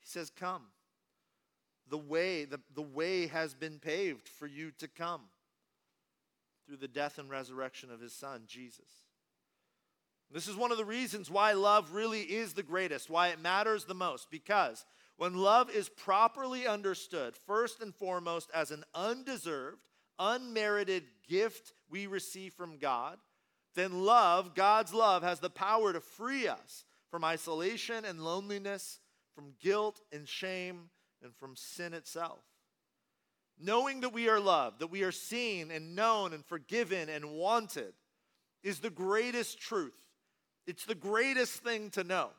He 0.00 0.06
says, 0.06 0.30
Come. 0.30 0.62
The 1.90 1.98
way, 1.98 2.46
the, 2.46 2.60
the 2.74 2.82
way 2.82 3.26
has 3.26 3.52
been 3.52 3.78
paved 3.78 4.26
for 4.26 4.46
you 4.46 4.70
to 4.78 4.88
come 4.88 5.20
through 6.66 6.78
the 6.78 6.88
death 6.88 7.18
and 7.18 7.28
resurrection 7.28 7.90
of 7.90 8.00
his 8.00 8.14
son, 8.14 8.44
Jesus. 8.46 8.88
This 10.30 10.48
is 10.48 10.56
one 10.56 10.72
of 10.72 10.78
the 10.78 10.84
reasons 10.84 11.30
why 11.30 11.52
love 11.52 11.92
really 11.92 12.22
is 12.22 12.54
the 12.54 12.62
greatest, 12.62 13.10
why 13.10 13.28
it 13.28 13.40
matters 13.40 13.84
the 13.84 13.94
most, 13.94 14.30
because 14.30 14.86
when 15.16 15.36
love 15.36 15.70
is 15.70 15.88
properly 15.88 16.66
understood, 16.66 17.36
first 17.36 17.80
and 17.80 17.94
foremost 17.94 18.50
as 18.52 18.70
an 18.70 18.84
undeserved, 18.94 19.86
unmerited 20.18 21.04
gift 21.28 21.72
we 21.88 22.06
receive 22.06 22.52
from 22.54 22.78
God, 22.78 23.18
then 23.74 24.04
love, 24.04 24.54
God's 24.54 24.94
love, 24.94 25.22
has 25.22 25.40
the 25.40 25.50
power 25.50 25.92
to 25.92 26.00
free 26.00 26.48
us 26.48 26.84
from 27.14 27.22
isolation 27.22 28.04
and 28.04 28.24
loneliness, 28.24 28.98
from 29.36 29.52
guilt 29.62 30.00
and 30.10 30.28
shame, 30.28 30.90
and 31.22 31.32
from 31.36 31.54
sin 31.54 31.94
itself. 31.94 32.40
Knowing 33.56 34.00
that 34.00 34.12
we 34.12 34.28
are 34.28 34.40
loved, 34.40 34.80
that 34.80 34.90
we 34.90 35.04
are 35.04 35.12
seen 35.12 35.70
and 35.70 35.94
known 35.94 36.32
and 36.32 36.44
forgiven 36.44 37.08
and 37.08 37.30
wanted, 37.30 37.92
is 38.64 38.80
the 38.80 38.90
greatest 38.90 39.60
truth. 39.60 39.94
It's 40.66 40.86
the 40.86 40.96
greatest 40.96 41.62
thing 41.62 41.90
to 41.90 42.02
know. 42.02 42.30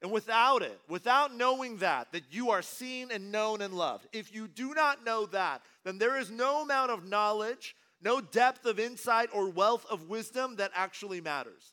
And 0.00 0.12
without 0.12 0.62
it, 0.62 0.78
without 0.88 1.34
knowing 1.34 1.78
that, 1.78 2.12
that 2.12 2.22
you 2.30 2.50
are 2.50 2.62
seen 2.62 3.10
and 3.10 3.32
known 3.32 3.60
and 3.60 3.74
loved, 3.74 4.06
if 4.12 4.32
you 4.32 4.46
do 4.46 4.74
not 4.74 5.04
know 5.04 5.26
that, 5.26 5.62
then 5.84 5.98
there 5.98 6.16
is 6.16 6.30
no 6.30 6.62
amount 6.62 6.92
of 6.92 7.04
knowledge, 7.04 7.74
no 8.00 8.20
depth 8.20 8.64
of 8.64 8.78
insight 8.78 9.28
or 9.34 9.50
wealth 9.50 9.84
of 9.90 10.08
wisdom 10.08 10.54
that 10.54 10.70
actually 10.72 11.20
matters. 11.20 11.72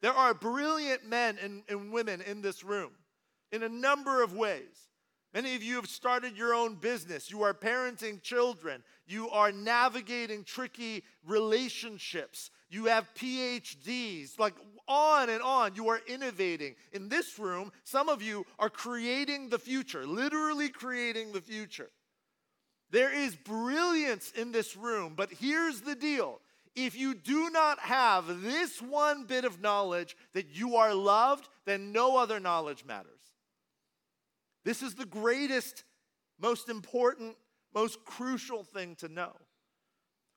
There 0.00 0.12
are 0.12 0.34
brilliant 0.34 1.06
men 1.06 1.38
and, 1.42 1.62
and 1.68 1.92
women 1.92 2.20
in 2.20 2.40
this 2.40 2.62
room 2.62 2.90
in 3.52 3.62
a 3.62 3.68
number 3.68 4.22
of 4.22 4.32
ways. 4.32 4.88
Many 5.34 5.54
of 5.56 5.62
you 5.62 5.76
have 5.76 5.88
started 5.88 6.36
your 6.36 6.54
own 6.54 6.76
business. 6.76 7.30
You 7.30 7.42
are 7.42 7.52
parenting 7.52 8.22
children. 8.22 8.82
You 9.06 9.28
are 9.30 9.52
navigating 9.52 10.42
tricky 10.42 11.04
relationships. 11.26 12.50
You 12.70 12.86
have 12.86 13.12
PhDs, 13.14 14.38
like 14.38 14.54
on 14.86 15.28
and 15.28 15.42
on. 15.42 15.74
You 15.74 15.88
are 15.88 16.00
innovating. 16.06 16.76
In 16.92 17.08
this 17.08 17.38
room, 17.38 17.72
some 17.84 18.08
of 18.08 18.22
you 18.22 18.46
are 18.58 18.70
creating 18.70 19.50
the 19.50 19.58
future, 19.58 20.06
literally 20.06 20.70
creating 20.70 21.32
the 21.32 21.42
future. 21.42 21.90
There 22.90 23.12
is 23.12 23.36
brilliance 23.36 24.32
in 24.32 24.50
this 24.50 24.76
room, 24.76 25.12
but 25.14 25.30
here's 25.30 25.82
the 25.82 25.94
deal. 25.94 26.40
If 26.80 26.96
you 26.96 27.12
do 27.14 27.50
not 27.50 27.80
have 27.80 28.40
this 28.40 28.80
one 28.80 29.24
bit 29.24 29.44
of 29.44 29.60
knowledge 29.60 30.16
that 30.32 30.46
you 30.50 30.76
are 30.76 30.94
loved, 30.94 31.48
then 31.64 31.90
no 31.90 32.16
other 32.16 32.38
knowledge 32.38 32.84
matters. 32.84 33.18
This 34.64 34.80
is 34.80 34.94
the 34.94 35.04
greatest, 35.04 35.82
most 36.40 36.68
important, 36.68 37.36
most 37.74 38.04
crucial 38.04 38.62
thing 38.62 38.94
to 38.96 39.08
know. 39.08 39.32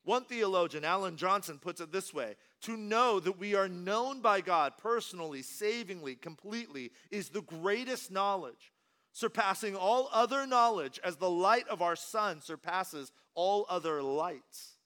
One 0.03 0.25
theologian, 0.25 0.83
Alan 0.83 1.15
Johnson, 1.15 1.59
puts 1.59 1.79
it 1.79 1.91
this 1.91 2.11
way 2.11 2.37
To 2.61 2.75
know 2.75 3.19
that 3.19 3.37
we 3.37 3.53
are 3.53 3.69
known 3.69 4.19
by 4.19 4.41
God 4.41 4.73
personally, 4.79 5.43
savingly, 5.43 6.15
completely, 6.15 6.89
is 7.11 7.29
the 7.29 7.43
greatest 7.43 8.09
knowledge 8.09 8.71
surpassing 9.13 9.75
all 9.75 10.09
other 10.11 10.47
knowledge, 10.47 10.99
as 11.03 11.17
the 11.17 11.29
light 11.29 11.67
of 11.67 11.83
our 11.83 11.95
sun 11.95 12.41
surpasses 12.41 13.11
all 13.35 13.67
other 13.69 14.01
lights. 14.01 14.77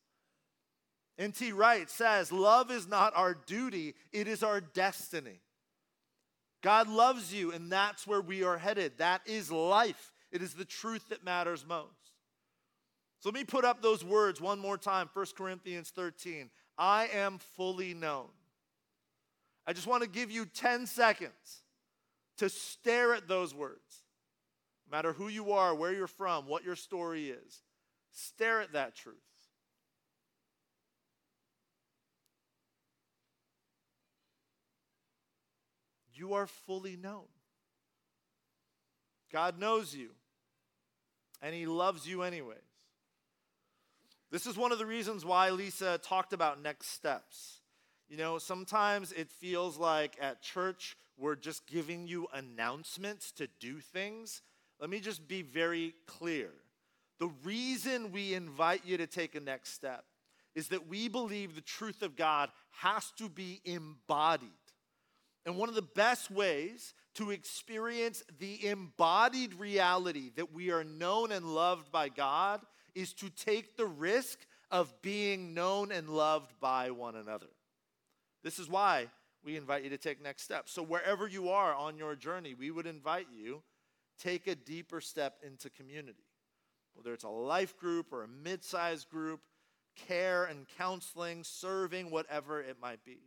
N.T. 1.18 1.52
Wright 1.54 1.90
says, 1.90 2.32
Love 2.32 2.72
is 2.72 2.88
not 2.88 3.14
our 3.16 3.34
duty, 3.34 3.96
it 4.12 4.28
is 4.28 4.44
our 4.44 4.62
destiny. 4.62 5.40
God 6.62 6.90
loves 6.90 7.34
you, 7.34 7.52
and 7.52 7.72
that's 7.72 8.08
where 8.08 8.22
we 8.22 8.44
are 8.44 8.58
headed. 8.58 8.94
That 8.98 9.22
is 9.26 9.52
life. 9.52 10.12
It 10.32 10.42
is 10.42 10.54
the 10.54 10.66
truth 10.66 11.10
that 11.10 11.24
matters 11.24 11.64
most. 11.68 11.92
So 13.20 13.30
let 13.30 13.36
me 13.36 13.44
put 13.44 13.66
up 13.66 13.82
those 13.82 14.04
words 14.04 14.42
one 14.42 14.60
more 14.60 14.78
time 14.78 15.10
1 15.14 15.26
Corinthians 15.38 15.92
13. 15.96 16.50
I 16.78 17.08
am 17.14 17.38
fully 17.56 17.94
known. 17.94 18.28
I 19.68 19.74
just 19.74 19.88
want 19.88 20.04
to 20.04 20.10
give 20.10 20.32
you 20.32 20.46
10 20.46 20.88
seconds 20.88 21.64
to 22.38 22.50
stare 22.50 23.14
at 23.14 23.28
those 23.28 23.54
words. 23.54 24.04
No 24.88 24.98
matter 24.98 25.14
who 25.14 25.28
you 25.28 25.54
are, 25.54 25.74
where 25.74 25.94
you're 25.94 26.08
from, 26.08 26.48
what 26.48 26.64
your 26.64 26.76
story 26.76 27.30
is, 27.30 27.62
stare 28.12 28.62
at 28.62 28.74
that 28.74 28.96
truth. 28.96 29.16
You 36.16 36.34
are 36.34 36.48
fully 36.48 36.96
known. 36.96 37.26
God 39.32 39.60
knows 39.60 39.94
you, 39.94 40.10
and 41.42 41.54
He 41.54 41.66
loves 41.66 42.08
you 42.08 42.22
anyways. 42.24 42.60
This 44.32 44.46
is 44.46 44.58
one 44.58 44.72
of 44.72 44.80
the 44.80 44.86
reasons 44.86 45.24
why 45.24 45.50
Lisa 45.50 46.00
talked 46.00 46.34
about 46.34 46.62
next 46.62 46.90
steps. 46.90 47.62
You 48.10 48.18
know, 48.18 48.38
sometimes 48.38 49.12
it 49.12 49.30
feels 49.30 49.78
like 49.78 50.18
at 50.22 50.42
church 50.42 50.96
we're 51.18 51.36
just 51.36 51.68
giving 51.68 52.08
you 52.08 52.28
announcements 52.34 53.32
to 53.34 53.48
do 53.60 53.80
things 53.80 54.42
let 54.80 54.90
me 54.90 55.00
just 55.00 55.28
be 55.28 55.42
very 55.42 55.94
clear. 56.06 56.50
The 57.20 57.30
reason 57.44 58.12
we 58.12 58.34
invite 58.34 58.82
you 58.86 58.98
to 58.98 59.08
take 59.08 59.36
a 59.36 59.40
next 59.40 59.74
step 59.74 60.04
is 60.54 60.68
that 60.70 60.88
we 60.88 61.08
believe 61.08 61.56
the 61.56 61.62
truth 61.62 62.02
of 62.02 62.16
God 62.16 62.50
has 62.72 63.12
to 63.18 63.30
be 63.30 63.62
embodied. 63.64 64.50
And 65.46 65.58
one 65.58 65.70
of 65.70 65.76
the 65.76 65.82
best 65.82 66.32
ways 66.32 66.94
to 67.16 67.32
experience 67.32 68.24
the 68.40 68.66
embodied 68.68 69.54
reality 69.56 70.32
that 70.36 70.54
we 70.54 70.72
are 70.72 70.84
known 70.84 71.32
and 71.32 71.54
loved 71.54 71.92
by 71.92 72.10
God 72.10 72.62
is 72.94 73.14
to 73.14 73.30
take 73.30 73.78
the 73.78 73.86
risk 73.86 74.40
of 74.72 75.02
being 75.02 75.54
known 75.54 75.92
and 75.92 76.10
loved 76.10 76.54
by 76.60 76.92
one 76.92 77.16
another. 77.16 77.50
This 78.44 78.60
is 78.60 78.68
why 78.68 79.08
we 79.44 79.56
invite 79.56 79.84
you 79.84 79.90
to 79.92 79.98
take 79.98 80.22
next 80.22 80.44
steps. 80.44 80.72
So, 80.72 80.82
wherever 80.82 81.28
you 81.28 81.50
are 81.50 81.74
on 81.76 81.98
your 81.98 82.16
journey, 82.16 82.56
we 82.56 82.72
would 82.72 82.88
invite 82.88 83.28
you 83.32 83.62
take 84.18 84.48
a 84.48 84.56
deeper 84.56 85.02
step 85.02 85.36
into 85.46 85.70
community. 85.70 86.24
Whether 86.96 87.14
it's 87.14 87.24
a 87.24 87.30
life 87.30 87.78
group 87.78 88.12
or 88.12 88.24
a 88.24 88.28
mid 88.28 88.64
sized 88.64 89.10
group, 89.10 89.42
care 89.96 90.46
and 90.46 90.66
counseling, 90.78 91.44
serving, 91.44 92.10
whatever 92.10 92.62
it 92.62 92.78
might 92.82 93.04
be. 93.04 93.20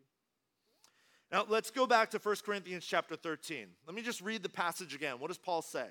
Now, 1.31 1.45
let's 1.47 1.71
go 1.71 1.87
back 1.87 2.11
to 2.11 2.19
1 2.19 2.37
Corinthians 2.45 2.87
chapter 2.87 3.15
13. 3.15 3.67
Let 3.87 3.95
me 3.95 4.01
just 4.01 4.23
read 4.23 4.43
the 4.43 4.49
passage 4.49 4.95
again. 4.95 5.17
What 5.19 5.29
does 5.29 5.37
Paul 5.37 5.61
say? 5.61 5.87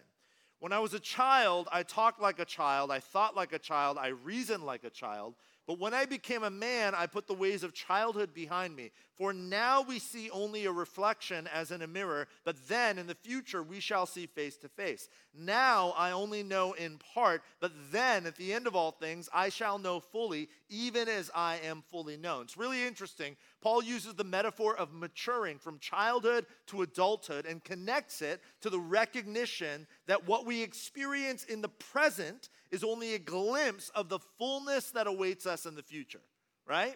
When 0.60 0.74
I 0.74 0.80
was 0.80 0.96
a 0.96 1.00
child, 1.00 1.68
I 1.72 1.84
talked 1.84 2.20
like 2.20 2.40
a 2.40 2.46
child, 2.46 2.90
I 2.90 3.00
thought 3.00 3.36
like 3.36 3.54
a 3.54 3.60
child, 3.60 4.00
I 4.00 4.08
reasoned 4.08 4.64
like 4.64 4.84
a 4.84 4.90
child. 4.90 5.36
But 5.68 5.80
when 5.80 5.94
I 5.94 6.06
became 6.06 6.44
a 6.44 6.50
man, 6.50 6.96
I 6.96 7.08
put 7.08 7.28
the 7.28 7.34
ways 7.34 7.62
of 7.62 7.74
childhood 7.74 8.34
behind 8.34 8.74
me. 8.74 8.92
For 9.18 9.34
now 9.34 9.82
we 9.82 10.00
see 10.00 10.30
only 10.30 10.66
a 10.66 10.72
reflection 10.72 11.46
as 11.54 11.72
in 11.72 11.82
a 11.82 11.88
mirror, 11.88 12.28
but 12.46 12.56
then 12.70 12.98
in 12.98 13.06
the 13.06 13.16
future 13.16 13.62
we 13.62 13.82
shall 13.82 14.06
see 14.06 14.28
face 14.28 14.56
to 14.58 14.70
face. 14.70 15.10
Now 15.38 15.94
I 15.98 16.12
only 16.12 16.42
know 16.42 16.72
in 16.72 17.00
part, 17.14 17.42
but 17.60 17.74
then 17.92 18.26
at 18.26 18.38
the 18.38 18.54
end 18.54 18.66
of 18.66 18.78
all 18.78 18.92
things 18.92 19.28
I 19.34 19.50
shall 19.50 19.78
know 19.78 20.00
fully, 20.00 20.48
even 20.70 21.10
as 21.10 21.30
I 21.36 21.58
am 21.66 21.84
fully 21.90 22.16
known. 22.16 22.44
It's 22.44 22.58
really 22.58 22.86
interesting. 22.86 23.36
Paul 23.60 23.84
uses 23.84 24.14
the 24.14 24.24
metaphor 24.24 24.78
of 24.78 24.94
maturing 24.94 25.58
from 25.58 25.80
childhood 25.80 26.46
to 26.68 26.84
adulthood 26.84 27.46
and 27.46 27.62
connects 27.62 28.22
it 28.22 28.42
to 28.62 28.70
the 28.70 28.80
recognition 28.80 29.86
that 30.06 30.26
what 30.26 30.46
we 30.46 30.62
experience 30.62 31.44
in 31.44 31.62
the 31.62 31.68
present 31.68 32.48
is 32.72 32.84
only 32.84 33.14
a 33.14 33.20
glimpse 33.20 33.90
of 33.90 34.10
the 34.10 34.20
fullness 34.38 34.92
that 34.92 35.08
awaits 35.08 35.46
us 35.46 35.66
in 35.66 35.76
the 35.76 35.84
future, 35.84 36.22
right? 36.66 36.96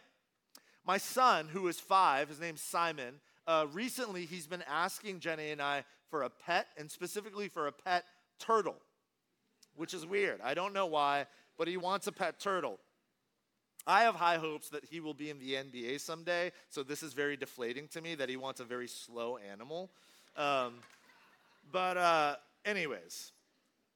My 0.86 0.98
son, 0.98 1.48
who 1.48 1.68
is 1.68 1.80
five, 1.80 2.30
his 2.30 2.40
name's 2.40 2.62
Simon, 2.62 3.20
uh, 3.48 3.68
recently 3.72 4.26
he's 4.26 4.48
been 4.48 4.64
asking 4.68 5.20
Jenny 5.20 5.52
and 5.52 5.62
I 5.62 5.84
for 6.10 6.24
a 6.24 6.30
pet, 6.30 6.68
and 6.78 6.92
specifically 6.92 7.48
for 7.48 7.68
a 7.68 7.72
pet 7.72 8.06
turtle, 8.40 8.76
which 9.76 9.94
is 9.94 10.06
weird. 10.06 10.42
I 10.44 10.54
don't 10.54 10.74
know 10.74 10.86
why, 10.86 11.26
but 11.58 11.68
he 11.68 11.78
wants 11.78 12.08
a 12.08 12.12
pet 12.12 12.40
turtle. 12.40 12.80
I 13.88 14.04
have 14.04 14.16
high 14.16 14.38
hopes 14.38 14.70
that 14.70 14.86
he 14.86 15.00
will 15.00 15.14
be 15.14 15.30
in 15.30 15.40
the 15.40 15.54
NBA 15.54 16.00
someday, 16.02 16.52
so 16.70 16.84
this 16.84 17.02
is 17.02 17.14
very 17.14 17.36
deflating 17.36 17.88
to 17.90 18.02
me 18.02 18.16
that 18.16 18.30
he 18.30 18.38
wants 18.38 18.60
a 18.60 18.64
very 18.64 18.88
slow 18.88 19.38
animal. 19.38 19.90
Um, 20.38 20.76
but, 21.72 21.98
uh, 21.98 22.36
anyways, 22.66 23.32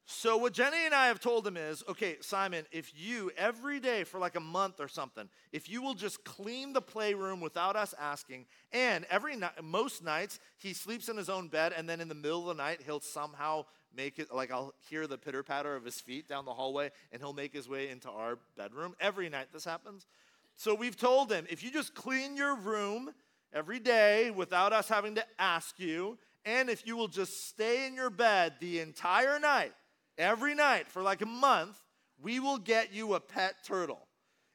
so 0.08 0.36
what 0.36 0.52
Jenny 0.52 0.86
and 0.86 0.94
I 0.94 1.08
have 1.08 1.18
told 1.18 1.44
him 1.44 1.56
is, 1.56 1.82
okay, 1.88 2.16
Simon, 2.20 2.64
if 2.70 2.92
you 2.96 3.32
every 3.36 3.80
day 3.80 4.04
for 4.04 4.20
like 4.20 4.36
a 4.36 4.40
month 4.40 4.78
or 4.78 4.86
something, 4.86 5.28
if 5.52 5.68
you 5.68 5.82
will 5.82 5.94
just 5.94 6.24
clean 6.24 6.72
the 6.72 6.80
playroom 6.80 7.40
without 7.40 7.74
us 7.74 7.92
asking, 7.98 8.46
and 8.72 9.04
every 9.10 9.34
night, 9.34 9.62
most 9.64 10.04
nights 10.04 10.38
he 10.58 10.74
sleeps 10.74 11.08
in 11.08 11.16
his 11.16 11.28
own 11.28 11.48
bed, 11.48 11.72
and 11.76 11.88
then 11.88 12.00
in 12.00 12.08
the 12.08 12.14
middle 12.14 12.48
of 12.48 12.56
the 12.56 12.62
night 12.62 12.82
he'll 12.86 13.00
somehow 13.00 13.64
make 13.96 14.20
it 14.20 14.32
like 14.32 14.52
I'll 14.52 14.74
hear 14.88 15.08
the 15.08 15.18
pitter 15.18 15.42
patter 15.42 15.74
of 15.74 15.84
his 15.84 16.00
feet 16.00 16.28
down 16.28 16.44
the 16.44 16.54
hallway, 16.54 16.92
and 17.10 17.20
he'll 17.20 17.32
make 17.32 17.52
his 17.52 17.68
way 17.68 17.88
into 17.88 18.08
our 18.08 18.38
bedroom. 18.56 18.94
Every 19.00 19.28
night 19.28 19.48
this 19.52 19.64
happens. 19.64 20.06
So 20.54 20.72
we've 20.72 20.96
told 20.96 21.32
him, 21.32 21.46
if 21.50 21.64
you 21.64 21.72
just 21.72 21.94
clean 21.94 22.36
your 22.36 22.54
room 22.54 23.10
every 23.52 23.80
day 23.80 24.30
without 24.30 24.72
us 24.72 24.88
having 24.88 25.16
to 25.16 25.24
ask 25.38 25.80
you, 25.80 26.16
and 26.44 26.70
if 26.70 26.86
you 26.86 26.96
will 26.96 27.08
just 27.08 27.48
stay 27.48 27.88
in 27.88 27.94
your 27.94 28.10
bed 28.10 28.54
the 28.60 28.78
entire 28.78 29.40
night, 29.40 29.72
every 30.18 30.54
night 30.54 30.88
for 30.88 31.02
like 31.02 31.22
a 31.22 31.26
month, 31.26 31.80
we 32.22 32.40
will 32.40 32.58
get 32.58 32.92
you 32.92 33.14
a 33.14 33.20
pet 33.20 33.56
turtle. 33.64 34.06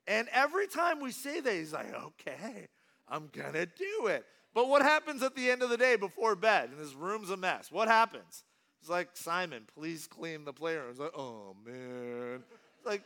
And 0.08 0.28
every 0.32 0.67
time 0.67 1.00
we 1.00 1.12
say 1.12 1.39
that, 1.39 1.54
he's 1.54 1.74
like, 1.74 1.93
okay, 1.93 2.67
I'm 3.08 3.30
gonna 3.32 3.65
do 3.65 4.08
it. 4.08 4.26
But 4.54 4.67
what 4.67 4.82
happens 4.82 5.24
at 5.24 5.36
the 5.36 5.50
end 5.50 5.62
of 5.62 5.69
the 5.69 5.78
day 5.78 5.95
before 5.95 6.36
bed? 6.36 6.69
And 6.71 6.80
his 6.80 6.95
room's 6.95 7.30
a 7.30 7.38
mess. 7.38 7.71
What 7.71 7.88
happens? 7.88 8.43
It's 8.82 8.89
like, 8.89 9.10
Simon, 9.13 9.63
please 9.76 10.08
clean 10.08 10.43
the 10.43 10.54
playroom. 10.54 10.89
It's 10.89 11.00
like, 11.00 11.15
oh 11.15 11.56
man. 11.65 12.43
It's 12.78 12.86
like, 12.86 13.04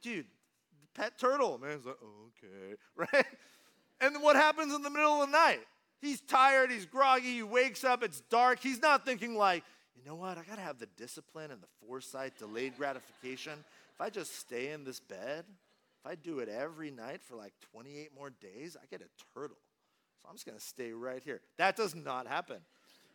dude, 0.00 0.26
pet 0.94 1.18
turtle. 1.18 1.58
Man, 1.58 1.72
it's 1.72 1.86
like, 1.86 1.98
okay, 2.26 2.76
right? 3.12 3.26
And 4.00 4.22
what 4.22 4.36
happens 4.36 4.74
in 4.74 4.82
the 4.82 4.90
middle 4.90 5.22
of 5.22 5.30
the 5.30 5.32
night? 5.32 5.60
He's 6.00 6.20
tired, 6.20 6.70
he's 6.70 6.86
groggy, 6.86 7.34
he 7.34 7.42
wakes 7.42 7.82
up, 7.82 8.02
it's 8.02 8.20
dark. 8.22 8.60
He's 8.60 8.80
not 8.80 9.04
thinking 9.04 9.36
like, 9.36 9.64
you 9.98 10.08
know 10.08 10.16
what? 10.16 10.38
I 10.38 10.42
got 10.42 10.56
to 10.56 10.62
have 10.62 10.78
the 10.78 10.88
discipline 10.96 11.50
and 11.50 11.60
the 11.60 11.66
foresight, 11.86 12.38
delayed 12.38 12.76
gratification. 12.76 13.52
If 13.94 14.00
I 14.00 14.10
just 14.10 14.38
stay 14.38 14.70
in 14.70 14.84
this 14.84 15.00
bed, 15.00 15.44
if 16.04 16.10
I 16.10 16.14
do 16.14 16.38
it 16.38 16.48
every 16.48 16.90
night 16.90 17.22
for 17.22 17.34
like 17.34 17.52
28 17.72 18.10
more 18.16 18.30
days, 18.30 18.76
I 18.80 18.86
get 18.86 19.00
a 19.00 19.34
turtle. 19.34 19.56
So 20.22 20.28
I'm 20.28 20.34
just 20.34 20.46
going 20.46 20.58
to 20.58 20.64
stay 20.64 20.92
right 20.92 21.22
here. 21.22 21.40
That 21.56 21.76
does 21.76 21.94
not 21.94 22.26
happen. 22.26 22.58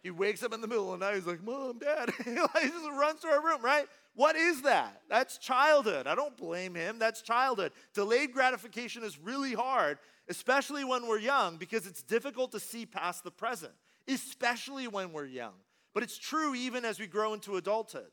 He 0.02 0.12
wakes 0.12 0.44
up 0.44 0.54
in 0.54 0.60
the 0.60 0.68
middle 0.68 0.94
of 0.94 1.00
the 1.00 1.06
night. 1.06 1.16
He's 1.16 1.26
like, 1.26 1.42
Mom, 1.42 1.80
Dad. 1.80 2.12
he 2.26 2.36
just 2.36 2.90
runs 2.92 3.22
to 3.22 3.28
our 3.30 3.42
room, 3.42 3.62
right? 3.62 3.86
What 4.16 4.36
is 4.36 4.62
that? 4.64 5.02
That's 5.10 5.38
childhood. 5.38 6.08
I 6.08 6.16
don't 6.16 6.36
blame 6.36 6.76
him. 6.76 7.00
That's 7.00 7.22
childhood. 7.22 7.72
Delayed 7.94 8.34
gratification 8.34 9.04
is 9.04 9.18
really 9.18 9.54
hard, 9.54 9.98
especially 10.28 10.84
when 10.84 11.08
we're 11.08 11.20
young, 11.20 11.56
because 11.56 11.88
it's 11.88 12.04
difficult 12.04 12.52
to 12.52 12.60
see 12.60 12.86
past 12.86 13.24
the 13.24 13.32
present, 13.32 13.72
especially 14.10 14.90
when 14.90 15.14
we're 15.14 15.26
young. 15.26 15.54
But 15.94 16.04
it's 16.04 16.18
true 16.18 16.56
even 16.56 16.86
as 16.86 17.00
we 17.00 17.08
grow 17.08 17.34
into 17.34 17.58
adulthood. 17.58 18.12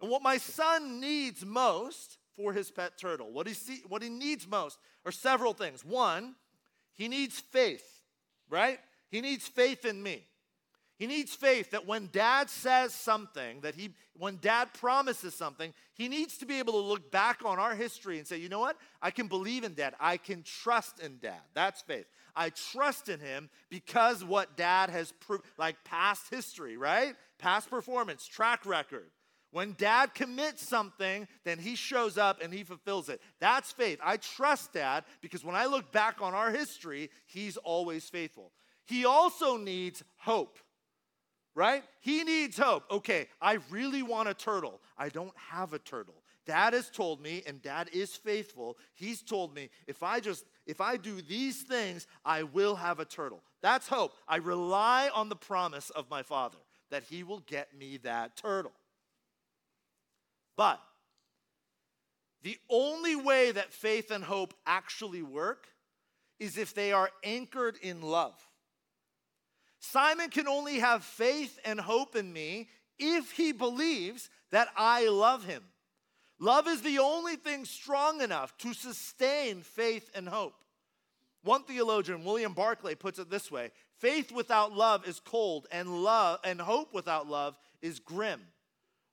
And 0.00 0.10
what 0.10 0.22
my 0.22 0.36
son 0.36 1.00
needs 1.00 1.44
most 1.44 2.18
for 2.36 2.52
his 2.52 2.70
pet 2.70 2.98
turtle, 2.98 3.32
what 3.32 3.46
he, 3.46 3.54
see, 3.54 3.82
what 3.88 4.02
he 4.02 4.10
needs 4.10 4.46
most 4.46 4.78
are 5.06 5.12
several 5.12 5.54
things. 5.54 5.84
One, 5.84 6.34
he 6.94 7.08
needs 7.08 7.40
faith, 7.40 8.02
right? 8.50 8.78
He 9.10 9.20
needs 9.20 9.48
faith 9.48 9.84
in 9.84 10.02
me. 10.02 10.26
He 10.98 11.06
needs 11.06 11.34
faith 11.34 11.72
that 11.72 11.86
when 11.86 12.08
dad 12.10 12.48
says 12.48 12.94
something, 12.94 13.60
that 13.60 13.74
he, 13.74 13.90
when 14.16 14.38
dad 14.40 14.72
promises 14.72 15.34
something, 15.34 15.74
he 15.94 16.08
needs 16.08 16.38
to 16.38 16.46
be 16.46 16.58
able 16.58 16.72
to 16.72 16.78
look 16.78 17.10
back 17.10 17.42
on 17.44 17.58
our 17.58 17.74
history 17.74 18.18
and 18.18 18.26
say, 18.26 18.38
you 18.38 18.48
know 18.48 18.60
what? 18.60 18.76
I 19.02 19.10
can 19.10 19.28
believe 19.28 19.64
in 19.64 19.74
dad. 19.74 19.94
I 20.00 20.16
can 20.16 20.42
trust 20.42 21.00
in 21.00 21.18
dad. 21.18 21.40
That's 21.52 21.82
faith. 21.82 22.06
I 22.36 22.50
trust 22.50 23.08
in 23.08 23.18
him 23.18 23.48
because 23.70 24.22
what 24.24 24.56
dad 24.56 24.90
has 24.90 25.12
proved, 25.12 25.44
like 25.58 25.76
past 25.84 26.26
history, 26.30 26.76
right? 26.76 27.14
Past 27.38 27.70
performance, 27.70 28.26
track 28.26 28.66
record. 28.66 29.10
When 29.52 29.74
dad 29.78 30.12
commits 30.14 30.68
something, 30.68 31.26
then 31.44 31.58
he 31.58 31.76
shows 31.76 32.18
up 32.18 32.42
and 32.42 32.52
he 32.52 32.62
fulfills 32.62 33.08
it. 33.08 33.22
That's 33.40 33.72
faith. 33.72 33.98
I 34.04 34.18
trust 34.18 34.74
dad 34.74 35.04
because 35.22 35.44
when 35.44 35.54
I 35.54 35.66
look 35.66 35.92
back 35.92 36.20
on 36.20 36.34
our 36.34 36.50
history, 36.50 37.10
he's 37.24 37.56
always 37.56 38.08
faithful. 38.08 38.52
He 38.84 39.06
also 39.06 39.56
needs 39.56 40.04
hope 40.18 40.58
right? 41.56 41.82
He 42.00 42.22
needs 42.22 42.58
hope. 42.58 42.84
Okay, 42.90 43.26
I 43.40 43.58
really 43.70 44.02
want 44.02 44.28
a 44.28 44.34
turtle. 44.34 44.80
I 44.96 45.08
don't 45.08 45.32
have 45.36 45.72
a 45.72 45.78
turtle. 45.78 46.22
Dad 46.44 46.74
has 46.74 46.90
told 46.90 47.20
me, 47.20 47.42
and 47.46 47.60
dad 47.60 47.90
is 47.92 48.14
faithful. 48.14 48.76
He's 48.94 49.22
told 49.22 49.52
me 49.52 49.70
if 49.88 50.04
I 50.04 50.20
just 50.20 50.44
if 50.66 50.80
I 50.80 50.96
do 50.96 51.22
these 51.22 51.62
things, 51.62 52.06
I 52.24 52.42
will 52.42 52.76
have 52.76 52.98
a 52.98 53.04
turtle. 53.04 53.42
That's 53.62 53.88
hope. 53.88 54.12
I 54.26 54.36
rely 54.36 55.10
on 55.14 55.28
the 55.28 55.36
promise 55.36 55.90
of 55.90 56.10
my 56.10 56.22
father 56.22 56.58
that 56.90 57.04
he 57.04 57.22
will 57.22 57.40
get 57.40 57.76
me 57.76 57.98
that 57.98 58.36
turtle. 58.36 58.72
But 60.56 60.80
the 62.42 62.58
only 62.70 63.16
way 63.16 63.52
that 63.52 63.72
faith 63.72 64.10
and 64.10 64.24
hope 64.24 64.54
actually 64.66 65.22
work 65.22 65.68
is 66.38 66.58
if 66.58 66.74
they 66.74 66.92
are 66.92 67.10
anchored 67.24 67.76
in 67.82 68.02
love. 68.02 68.34
Simon 69.78 70.30
can 70.30 70.48
only 70.48 70.78
have 70.78 71.04
faith 71.04 71.58
and 71.64 71.80
hope 71.80 72.16
in 72.16 72.32
me 72.32 72.68
if 72.98 73.32
he 73.32 73.52
believes 73.52 74.30
that 74.50 74.68
I 74.76 75.08
love 75.08 75.44
him. 75.44 75.62
Love 76.38 76.68
is 76.68 76.82
the 76.82 76.98
only 76.98 77.36
thing 77.36 77.64
strong 77.64 78.20
enough 78.20 78.56
to 78.58 78.74
sustain 78.74 79.62
faith 79.62 80.10
and 80.14 80.28
hope. 80.28 80.54
One 81.42 81.62
theologian, 81.62 82.24
William 82.24 82.52
Barclay, 82.52 82.94
puts 82.94 83.18
it 83.18 83.30
this 83.30 83.50
way 83.50 83.70
faith 83.98 84.32
without 84.32 84.72
love 84.72 85.06
is 85.08 85.20
cold, 85.20 85.66
and 85.70 86.02
love 86.02 86.40
and 86.44 86.60
hope 86.60 86.92
without 86.92 87.26
love 87.26 87.56
is 87.80 88.00
grim. 88.00 88.40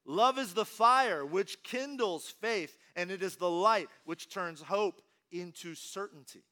Love 0.05 0.37
is 0.37 0.53
the 0.53 0.65
fire 0.65 1.25
which 1.25 1.63
kindles 1.63 2.27
faith, 2.41 2.77
and 2.95 3.09
it 3.09 3.23
is 3.23 3.37
the 3.37 3.49
light 3.49 3.87
which 4.03 4.29
turns 4.29 4.61
hope 4.61 5.01
into 5.31 5.75
certainty. 5.75 6.43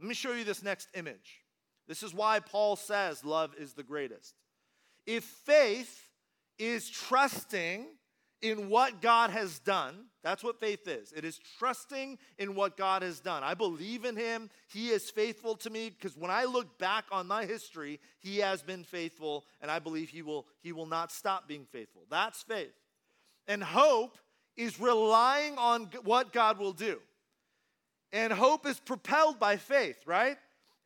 Let 0.00 0.08
me 0.08 0.14
show 0.14 0.32
you 0.32 0.44
this 0.44 0.62
next 0.62 0.88
image. 0.94 1.40
This 1.86 2.02
is 2.02 2.14
why 2.14 2.40
Paul 2.40 2.76
says 2.76 3.24
love 3.24 3.54
is 3.58 3.74
the 3.74 3.82
greatest. 3.82 4.34
If 5.06 5.24
faith 5.24 6.08
is 6.58 6.88
trusting 6.88 7.86
in 8.44 8.68
what 8.68 9.00
God 9.00 9.30
has 9.30 9.58
done, 9.58 10.04
that's 10.22 10.44
what 10.44 10.60
faith 10.60 10.86
is. 10.86 11.14
It 11.16 11.24
is 11.24 11.40
trusting 11.58 12.18
in 12.38 12.54
what 12.54 12.76
God 12.76 13.00
has 13.00 13.18
done. 13.18 13.42
I 13.42 13.54
believe 13.54 14.04
in 14.04 14.16
Him. 14.16 14.50
He 14.68 14.90
is 14.90 15.10
faithful 15.10 15.56
to 15.56 15.70
me 15.70 15.88
because 15.88 16.14
when 16.14 16.30
I 16.30 16.44
look 16.44 16.78
back 16.78 17.06
on 17.10 17.26
my 17.26 17.46
history, 17.46 18.00
He 18.20 18.38
has 18.38 18.62
been 18.62 18.84
faithful, 18.84 19.46
and 19.62 19.70
I 19.70 19.78
believe 19.78 20.10
He 20.10 20.20
will, 20.20 20.46
he 20.60 20.72
will 20.72 20.84
not 20.84 21.10
stop 21.10 21.48
being 21.48 21.64
faithful. 21.64 22.02
That's 22.10 22.42
faith. 22.42 22.74
And 23.48 23.62
hope 23.62 24.18
is 24.58 24.78
relying 24.78 25.56
on 25.56 25.88
what 26.04 26.34
God 26.34 26.58
will 26.58 26.74
do. 26.74 27.00
And 28.12 28.30
hope 28.30 28.66
is 28.66 28.78
propelled 28.78 29.40
by 29.40 29.56
faith, 29.56 29.96
right? 30.06 30.36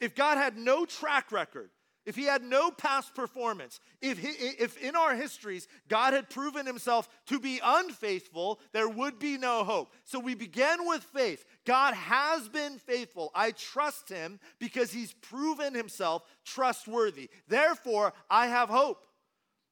If 0.01 0.15
God 0.15 0.39
had 0.39 0.57
no 0.57 0.85
track 0.85 1.33
record, 1.33 1.71
if 2.09 2.17
he 2.17 2.25
had 2.25 2.43
no 2.43 2.71
past 2.71 3.15
performance, 3.15 3.81
if, 4.01 4.19
he, 4.19 4.29
if 4.29 4.79
in 4.79 4.97
our 4.97 5.15
histories 5.15 5.69
God 5.89 6.15
had 6.15 6.31
proven 6.31 6.65
himself 6.65 7.07
to 7.27 7.39
be 7.39 7.61
unfaithful, 7.63 8.61
there 8.73 8.89
would 8.89 9.19
be 9.19 9.37
no 9.37 9.63
hope. 9.63 9.93
So 10.05 10.19
we 10.19 10.35
begin 10.35 10.87
with 10.87 11.03
faith. 11.03 11.45
God 11.67 11.93
has 11.93 12.49
been 12.49 12.79
faithful. 12.79 13.31
I 13.35 13.51
trust 13.51 14.09
him 14.09 14.41
because 14.59 14.91
he's 14.91 15.13
proven 15.13 15.75
himself 15.75 16.23
trustworthy. 16.47 17.29
Therefore, 17.47 18.15
I 18.31 18.47
have 18.47 18.71
hope. 18.71 19.05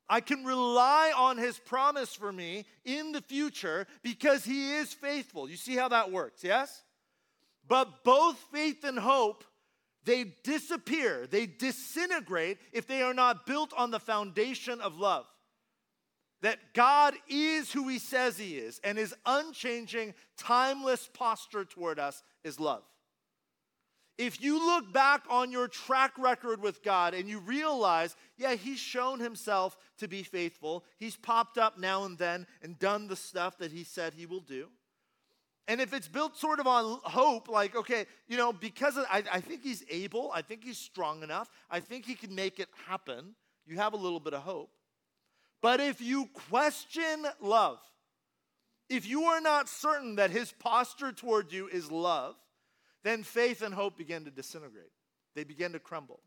I 0.07 0.21
can 0.21 0.45
rely 0.45 1.15
on 1.17 1.39
his 1.39 1.59
promise 1.59 2.15
for 2.15 2.31
me 2.31 2.67
in 2.85 3.13
the 3.13 3.23
future 3.23 3.87
because 4.03 4.45
he 4.45 4.75
is 4.75 4.93
faithful. 4.93 5.49
You 5.49 5.57
see 5.57 5.75
how 5.75 5.89
that 5.89 6.13
works, 6.13 6.45
yes? 6.45 6.83
But 7.67 8.05
both 8.05 8.37
faith 8.53 8.85
and 8.85 8.99
hope 8.99 9.43
they 10.07 10.25
disappear, 10.45 11.27
they 11.27 11.47
disintegrate 11.47 12.59
if 12.73 12.87
they 12.87 13.03
are 13.03 13.13
not 13.13 13.45
built 13.45 13.73
on 13.77 13.91
the 13.91 14.01
foundation 14.01 14.81
of 14.81 14.97
love. 14.97 15.27
That 16.43 16.59
God 16.75 17.15
is 17.29 17.73
who 17.73 17.89
He 17.89 17.99
says 17.99 18.39
He 18.39 18.57
is, 18.57 18.81
and 18.85 18.97
His 18.97 19.15
unchanging, 19.27 20.15
timeless 20.39 21.11
posture 21.13 21.65
toward 21.65 21.99
us 21.99 22.23
is 22.45 22.61
love. 22.61 22.85
If 24.17 24.41
you 24.41 24.65
look 24.65 24.93
back 24.93 25.25
on 25.29 25.51
your 25.51 25.69
track 25.69 26.13
record 26.17 26.63
with 26.63 26.83
God 26.83 27.13
and 27.13 27.29
you 27.29 27.41
realize, 27.41 28.17
yeah, 28.39 28.55
He's 28.55 28.79
shown 28.79 29.19
Himself 29.19 29.77
to 29.99 30.07
be 30.07 30.23
faithful, 30.23 30.85
He's 30.99 31.17
popped 31.17 31.59
up 31.59 31.79
now 31.79 32.05
and 32.05 32.17
then 32.17 32.47
and 32.63 32.79
done 32.79 33.09
the 33.09 33.17
stuff 33.17 33.59
that 33.59 33.73
He 33.73 33.83
said 33.83 34.15
He 34.15 34.25
will 34.25 34.41
do 34.41 34.69
And 35.69 35.81
if 35.81 35.93
it's 35.93 36.07
built 36.07 36.37
sort 36.37 36.61
of 36.61 36.67
on 36.67 37.01
hope, 37.03 37.49
like, 37.49 37.75
okay, 37.75 38.07
you 38.29 38.37
know, 38.37 38.53
because 38.53 38.97
of, 38.97 39.05
I, 39.11 39.25
I 39.33 39.41
think 39.41 39.63
he's 39.63 39.83
able, 39.91 40.31
I 40.33 40.43
think 40.43 40.63
he's 40.63 40.79
strong 40.79 41.23
enough, 41.23 41.51
I 41.71 41.81
think 41.81 42.05
he 42.05 42.15
can 42.15 42.35
make 42.35 42.61
it 42.61 42.69
happen, 42.87 43.35
you 43.67 43.77
have 43.77 43.93
a 43.93 43.97
little 43.97 44.21
bit 44.21 44.33
of 44.33 44.43
hope. 44.43 44.71
But 45.61 45.81
if 45.81 46.01
you 46.01 46.29
question 46.49 47.27
love, 47.41 47.79
if 48.89 49.09
you 49.09 49.25
are 49.25 49.41
not 49.41 49.69
certain 49.69 50.17
that 50.17 50.31
his 50.31 50.53
posture 50.53 51.11
toward 51.11 51.53
you 51.53 51.67
is 51.67 51.91
love, 51.91 52.37
then 53.03 53.25
faith 53.25 53.63
and 53.63 53.75
hope 53.75 53.97
begin 53.97 54.25
to 54.25 54.31
disintegrate. 54.31 54.93
They 55.35 55.43
begin 55.43 55.73
to 55.73 55.81
crumble. 55.81 56.21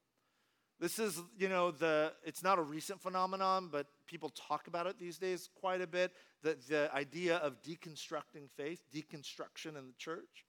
This 0.80 0.98
is, 0.98 1.22
you 1.38 1.50
know, 1.50 1.72
the 1.72 2.14
it's 2.24 2.42
not 2.42 2.58
a 2.58 2.62
recent 2.62 3.02
phenomenon, 3.02 3.70
but 3.72 3.88
people 4.08 4.30
talk 4.30 4.68
about 4.68 4.88
it 4.88 4.98
these 4.98 5.18
days 5.18 5.50
quite 5.60 5.82
a 5.82 5.88
bit. 5.88 6.14
The, 6.42 6.58
the 6.70 6.90
idea 6.94 7.38
of 7.38 7.62
deconstructing 7.62 8.50
faith, 8.56 8.82
deconstruction 8.94 9.78
in 9.78 9.88
the 9.88 9.98
church. 9.98 10.46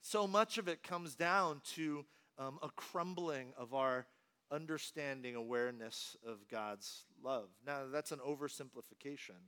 So 0.00 0.26
much 0.26 0.56
of 0.56 0.68
it 0.68 0.82
comes 0.82 1.14
down 1.14 1.60
to 1.74 2.04
um, 2.38 2.58
a 2.62 2.70
crumbling 2.70 3.52
of 3.58 3.74
our 3.74 4.06
understanding, 4.50 5.34
awareness 5.34 6.16
of 6.26 6.48
God's 6.50 7.04
love. 7.22 7.48
Now, 7.66 7.82
that's 7.92 8.12
an 8.12 8.20
oversimplification, 8.26 9.40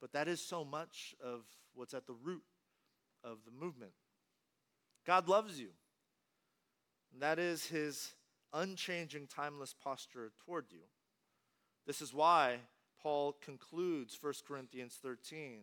but 0.00 0.12
that 0.12 0.28
is 0.28 0.40
so 0.40 0.64
much 0.64 1.14
of 1.24 1.44
what's 1.74 1.94
at 1.94 2.06
the 2.06 2.14
root 2.14 2.42
of 3.24 3.38
the 3.44 3.50
movement. 3.50 3.92
God 5.06 5.28
loves 5.28 5.58
you. 5.58 5.70
And 7.12 7.22
that 7.22 7.38
is 7.38 7.66
his 7.66 8.12
unchanging, 8.52 9.26
timeless 9.26 9.74
posture 9.74 10.32
toward 10.44 10.66
you. 10.70 10.82
This 11.86 12.00
is 12.00 12.14
why 12.14 12.58
Paul 13.02 13.36
concludes 13.42 14.18
1 14.20 14.32
Corinthians 14.46 14.98
13. 15.02 15.62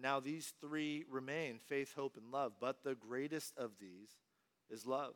Now 0.00 0.20
these 0.20 0.54
three 0.60 1.04
remain 1.10 1.58
faith, 1.58 1.94
hope, 1.94 2.16
and 2.16 2.30
love, 2.32 2.52
but 2.60 2.82
the 2.82 2.94
greatest 2.94 3.56
of 3.56 3.72
these 3.80 4.10
is 4.70 4.86
love. 4.86 5.14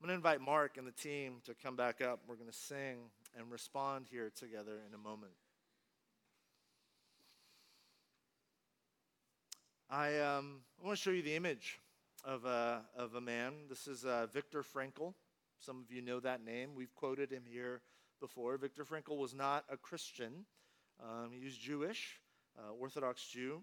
I'm 0.00 0.06
going 0.06 0.08
to 0.08 0.14
invite 0.14 0.40
Mark 0.40 0.78
and 0.78 0.86
the 0.86 0.92
team 0.92 1.42
to 1.44 1.54
come 1.54 1.76
back 1.76 2.00
up. 2.00 2.20
We're 2.26 2.36
going 2.36 2.50
to 2.50 2.56
sing 2.56 3.10
and 3.36 3.50
respond 3.50 4.06
here 4.10 4.30
together 4.34 4.78
in 4.88 4.94
a 4.94 4.98
moment. 4.98 5.32
I, 9.90 10.18
um, 10.20 10.60
I 10.80 10.86
want 10.86 10.96
to 10.96 11.02
show 11.02 11.10
you 11.10 11.22
the 11.22 11.34
image 11.34 11.80
of 12.24 12.44
a, 12.44 12.82
of 12.96 13.14
a 13.14 13.20
man. 13.20 13.52
This 13.68 13.86
is 13.86 14.04
uh, 14.04 14.26
Viktor 14.32 14.62
Frankl. 14.62 15.14
Some 15.58 15.80
of 15.80 15.92
you 15.92 16.02
know 16.02 16.20
that 16.20 16.44
name. 16.44 16.70
We've 16.74 16.94
quoted 16.94 17.30
him 17.30 17.44
here 17.46 17.82
before. 18.20 18.56
Viktor 18.56 18.84
Frankl 18.84 19.16
was 19.18 19.34
not 19.34 19.64
a 19.70 19.76
Christian, 19.76 20.44
um, 21.02 21.30
he 21.32 21.44
was 21.44 21.56
Jewish, 21.56 22.20
uh, 22.58 22.72
Orthodox 22.72 23.26
Jew. 23.26 23.62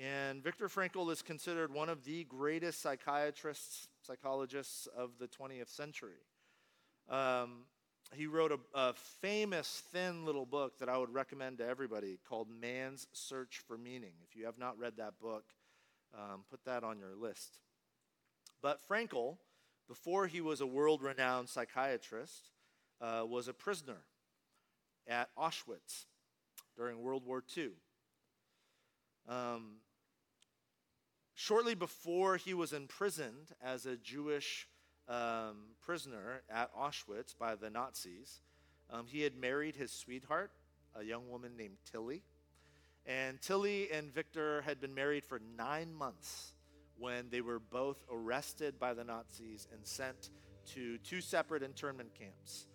And 0.00 0.42
Viktor 0.42 0.68
Frankl 0.68 1.10
is 1.10 1.20
considered 1.20 1.72
one 1.72 1.88
of 1.88 2.04
the 2.04 2.24
greatest 2.24 2.80
psychiatrists, 2.80 3.88
psychologists 4.02 4.86
of 4.96 5.10
the 5.18 5.26
20th 5.26 5.68
century. 5.68 6.20
Um, 7.08 7.64
he 8.14 8.26
wrote 8.26 8.52
a, 8.52 8.58
a, 8.78 8.92
famous, 9.20 9.82
thin 9.92 10.24
little 10.24 10.46
book 10.46 10.78
that 10.78 10.88
I 10.88 10.96
would 10.96 11.12
recommend 11.12 11.58
to 11.58 11.66
everybody 11.66 12.18
called 12.28 12.48
Man's 12.48 13.06
Search 13.12 13.62
for 13.66 13.76
Meaning. 13.76 14.12
If 14.28 14.36
you 14.36 14.46
have 14.46 14.58
not 14.58 14.78
read 14.78 14.94
that 14.98 15.18
book, 15.20 15.44
um, 16.14 16.44
put 16.50 16.64
that 16.64 16.84
on 16.84 16.98
your 16.98 17.14
list. 17.16 17.58
But 18.62 18.80
Frankl, 18.88 19.38
before 19.88 20.26
he 20.26 20.40
was 20.40 20.60
a 20.60 20.66
world 20.66 21.02
renowned 21.02 21.48
psychiatrist, 21.48 22.50
uh, 23.00 23.24
was 23.26 23.48
a 23.48 23.54
prisoner 23.54 24.04
at 25.08 25.34
Auschwitz 25.36 26.04
during 26.76 27.00
World 27.02 27.24
War 27.26 27.42
II. 27.56 27.70
Um, 29.28 29.76
shortly 31.34 31.74
before 31.74 32.36
he 32.36 32.52
was 32.52 32.72
imprisoned 32.72 33.54
as 33.62 33.86
a 33.86 33.96
Jewish 33.96 34.68
um, 35.08 35.74
prisoner 35.80 36.42
at 36.50 36.74
Auschwitz 36.74 37.36
by 37.36 37.54
the 37.54 37.70
Nazis, 37.70 38.42
um, 38.90 39.06
he 39.06 39.22
had 39.22 39.36
married 39.36 39.76
his 39.76 39.90
sweetheart, 39.90 40.50
a 40.94 41.02
young 41.02 41.30
woman 41.30 41.56
named 41.56 41.76
Tilly. 41.90 42.22
And 43.06 43.40
Tilly 43.40 43.90
and 43.90 44.12
Viktor 44.12 44.62
had 44.62 44.80
been 44.80 44.94
married 44.94 45.24
for 45.24 45.40
nine 45.56 45.94
months 45.94 46.52
when 47.00 47.28
they 47.30 47.40
were 47.40 47.58
both 47.58 48.04
arrested 48.12 48.78
by 48.78 48.94
the 48.94 49.02
Nazis 49.02 49.66
and 49.72 49.84
sent 49.84 50.30
to 50.66 50.98
two 50.98 51.20
separate 51.20 51.62
internment 51.62 52.10
camps. 52.14 52.66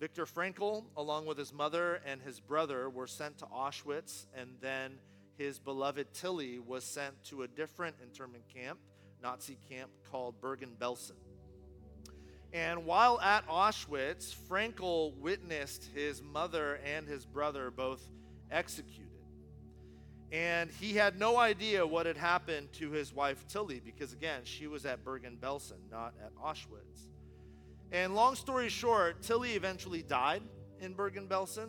Viktor 0.00 0.26
Frankl, 0.26 0.84
along 0.96 1.26
with 1.26 1.36
his 1.36 1.52
mother 1.52 2.00
and 2.06 2.22
his 2.22 2.40
brother, 2.40 2.88
were 2.88 3.06
sent 3.06 3.38
to 3.38 3.46
Auschwitz, 3.46 4.26
and 4.36 4.50
then 4.60 4.92
his 5.36 5.58
beloved 5.58 6.12
Tilly 6.14 6.58
was 6.58 6.84
sent 6.84 7.22
to 7.24 7.42
a 7.42 7.48
different 7.48 7.96
internment 8.02 8.44
camp, 8.48 8.78
Nazi 9.22 9.58
camp 9.68 9.90
called 10.10 10.40
Bergen 10.40 10.76
Belsen. 10.80 11.16
And 12.52 12.86
while 12.86 13.20
at 13.20 13.46
Auschwitz, 13.48 14.32
Frankl 14.48 15.16
witnessed 15.18 15.90
his 15.92 16.22
mother 16.22 16.78
and 16.84 17.08
his 17.08 17.26
brother 17.26 17.72
both 17.72 18.08
executed. 18.50 19.03
And 20.34 20.68
he 20.80 20.94
had 20.94 21.16
no 21.16 21.36
idea 21.36 21.86
what 21.86 22.06
had 22.06 22.16
happened 22.16 22.72
to 22.72 22.90
his 22.90 23.12
wife 23.14 23.46
Tilly 23.46 23.78
because, 23.78 24.12
again, 24.12 24.40
she 24.42 24.66
was 24.66 24.84
at 24.84 25.04
Bergen 25.04 25.38
Belsen, 25.40 25.78
not 25.92 26.12
at 26.20 26.34
Auschwitz. 26.34 27.06
And 27.92 28.16
long 28.16 28.34
story 28.34 28.68
short, 28.68 29.22
Tilly 29.22 29.52
eventually 29.52 30.02
died 30.02 30.42
in 30.80 30.92
Bergen 30.92 31.28
Belsen. 31.28 31.68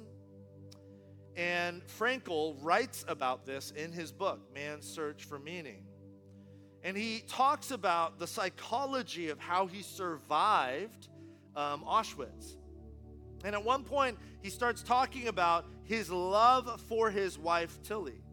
And 1.35 1.83
Frankl 1.85 2.55
writes 2.59 3.05
about 3.07 3.45
this 3.45 3.69
in 3.69 3.91
his 3.91 4.11
book, 4.11 4.39
Man's 4.51 4.87
Search 4.87 5.25
for 5.25 5.37
Meaning. 5.37 5.85
And 6.81 6.97
he 6.97 7.21
talks 7.27 7.69
about 7.69 8.17
the 8.17 8.25
psychology 8.25 9.29
of 9.29 9.37
how 9.37 9.67
he 9.67 9.83
survived 9.83 11.09
um, 11.55 11.83
Auschwitz. 11.83 12.55
And 13.43 13.53
at 13.53 13.63
one 13.63 13.83
point, 13.83 14.17
he 14.41 14.49
starts 14.49 14.81
talking 14.81 15.27
about 15.27 15.67
his 15.83 16.09
love 16.09 16.81
for 16.87 17.11
his 17.11 17.37
wife, 17.37 17.77
Tilly. 17.83 18.24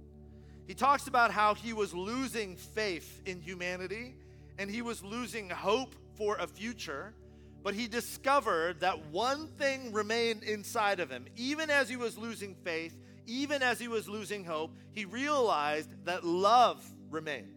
He 0.66 0.74
talks 0.74 1.06
about 1.06 1.30
how 1.30 1.54
he 1.54 1.72
was 1.72 1.92
losing 1.92 2.56
faith 2.56 3.22
in 3.26 3.40
humanity 3.40 4.14
and 4.58 4.70
he 4.70 4.82
was 4.82 5.02
losing 5.02 5.50
hope 5.50 5.94
for 6.16 6.36
a 6.36 6.46
future. 6.46 7.14
But 7.62 7.74
he 7.74 7.88
discovered 7.88 8.80
that 8.80 9.06
one 9.06 9.48
thing 9.58 9.92
remained 9.92 10.42
inside 10.42 11.00
of 11.00 11.10
him. 11.10 11.26
Even 11.36 11.70
as 11.70 11.88
he 11.88 11.96
was 11.96 12.18
losing 12.18 12.54
faith, 12.54 12.96
even 13.26 13.62
as 13.62 13.78
he 13.78 13.88
was 13.88 14.08
losing 14.08 14.44
hope, 14.44 14.74
he 14.90 15.04
realized 15.04 15.88
that 16.04 16.24
love 16.24 16.84
remained. 17.10 17.54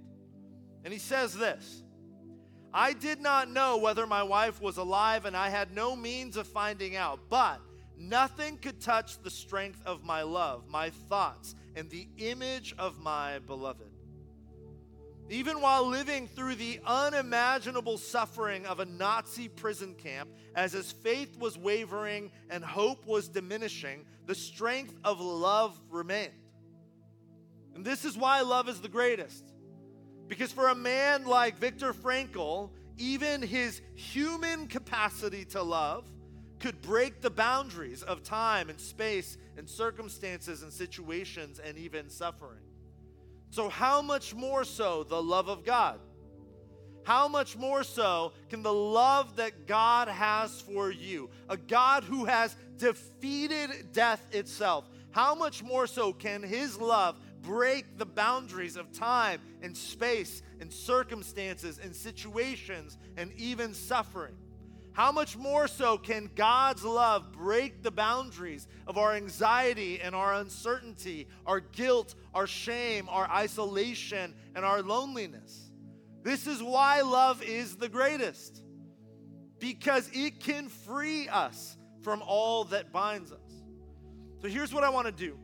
And 0.83 0.93
he 0.93 0.99
says 0.99 1.33
this 1.33 1.83
I 2.73 2.91
did 2.93 3.21
not 3.21 3.49
know 3.49 3.77
whether 3.77 4.05
my 4.05 4.21
wife 4.21 4.61
was 4.61 4.77
alive, 4.77 5.25
and 5.25 5.35
I 5.35 5.49
had 5.49 5.73
no 5.73 5.95
means 5.95 6.37
of 6.37 6.45
finding 6.45 6.95
out, 6.95 7.19
but 7.29 7.61
nothing 7.97 8.57
could 8.57 8.81
touch 8.81 9.17
the 9.23 9.29
strength 9.29 9.81
of 9.85 10.03
my 10.03 10.23
love, 10.23 10.67
my 10.67 10.89
thoughts, 10.89 11.55
and 11.75 11.89
the 11.89 12.07
image 12.17 12.73
of 12.77 12.99
my 12.99 13.39
beloved. 13.39 13.91
Even 15.29 15.59
while 15.59 15.87
living 15.87 16.27
through 16.27 16.55
the 16.55 16.79
unimaginable 16.85 17.97
suffering 17.97 18.65
of 18.67 18.79
a 18.79 18.85
Nazi 18.85 19.47
prison 19.47 19.95
camp, 19.95 20.29
as 20.55 20.73
his 20.73 20.91
faith 20.91 21.39
was 21.39 21.57
wavering 21.57 22.31
and 22.49 22.63
hope 22.63 23.07
was 23.07 23.27
diminishing, 23.27 24.05
the 24.27 24.35
strength 24.35 24.93
of 25.03 25.19
love 25.19 25.79
remained. 25.89 26.31
And 27.73 27.83
this 27.83 28.05
is 28.05 28.15
why 28.15 28.41
love 28.41 28.69
is 28.69 28.81
the 28.81 28.87
greatest. 28.87 29.43
Because 30.27 30.51
for 30.51 30.69
a 30.69 30.75
man 30.75 31.25
like 31.25 31.57
Viktor 31.57 31.91
Frankl, 31.91 32.69
even 32.97 33.41
his 33.41 33.81
human 33.95 34.67
capacity 34.67 35.43
to 35.45 35.61
love 35.61 36.05
could 36.59 36.81
break 36.81 37.21
the 37.21 37.29
boundaries 37.29 38.01
of 38.03 38.23
time 38.23 38.69
and 38.69 38.79
space 38.79 39.37
and 39.57 39.69
circumstances 39.69 40.63
and 40.63 40.71
situations 40.71 41.59
and 41.59 41.77
even 41.77 42.09
suffering. 42.09 42.61
So, 43.49 43.69
how 43.69 44.01
much 44.01 44.35
more 44.35 44.63
so 44.63 45.03
the 45.03 45.21
love 45.21 45.47
of 45.47 45.63
God? 45.63 45.99
How 47.03 47.27
much 47.27 47.55
more 47.55 47.83
so 47.83 48.33
can 48.49 48.63
the 48.63 48.73
love 48.73 49.35
that 49.35 49.67
God 49.67 50.07
has 50.07 50.59
for 50.61 50.91
you, 50.91 51.29
a 51.47 51.55
God 51.55 52.03
who 52.03 52.25
has 52.25 52.55
defeated 52.77 53.93
death 53.93 54.25
itself, 54.31 54.89
how 55.11 55.35
much 55.35 55.63
more 55.63 55.85
so 55.85 56.11
can 56.11 56.41
his 56.41 56.77
love 56.79 57.17
break 57.41 57.99
the 57.99 58.05
boundaries 58.05 58.75
of 58.75 58.91
time 58.91 59.39
and 59.61 59.77
space 59.77 60.41
and 60.59 60.73
circumstances 60.73 61.79
and 61.81 61.95
situations 61.95 62.97
and 63.15 63.31
even 63.37 63.73
suffering? 63.73 64.35
How 64.95 65.11
much 65.11 65.35
more 65.35 65.67
so 65.67 65.97
can 65.97 66.29
God's 66.35 66.85
love 66.85 67.33
break 67.33 67.83
the 67.83 67.91
boundaries 67.91 68.65
of 68.87 68.97
our 68.97 69.13
anxiety 69.13 69.99
and 69.99 70.15
our 70.15 70.35
uncertainty, 70.35 71.27
our 71.45 71.59
guilt, 71.59 72.15
our 72.33 72.47
shame, 72.47 73.09
our 73.09 73.29
isolation, 73.29 74.33
and 74.55 74.63
our 74.63 74.81
loneliness? 74.81 75.69
This 76.23 76.47
is 76.47 76.63
why 76.63 77.01
love 77.01 77.43
is 77.43 77.75
the 77.75 77.89
greatest, 77.89 78.63
because 79.59 80.09
it 80.13 80.39
can 80.39 80.69
free 80.69 81.27
us 81.27 81.75
from 82.01 82.21
all 82.25 82.63
that 82.65 82.93
binds 82.93 83.33
us. 83.33 83.39
So 84.41 84.47
here's 84.47 84.73
what 84.73 84.85
I 84.85 84.89
want 84.91 85.07
to 85.07 85.11
do 85.11 85.37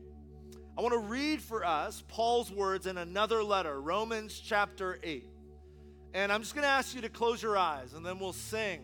I 0.78 0.82
want 0.82 0.94
to 0.94 1.00
read 1.00 1.42
for 1.42 1.66
us 1.66 2.06
Paul's 2.08 2.50
words 2.50 2.88
in 2.88 2.98
another 2.98 3.44
letter, 3.44 3.82
Romans 3.82 4.40
chapter 4.40 4.98
8. 5.04 5.28
And 6.14 6.32
I'm 6.32 6.42
just 6.42 6.56
going 6.56 6.64
to 6.64 6.70
ask 6.70 6.96
you 6.96 7.02
to 7.02 7.10
close 7.10 7.44
your 7.44 7.58
eyes 7.58 7.94
and 7.94 8.06
then 8.06 8.18
we'll 8.18 8.32
sing 8.32 8.82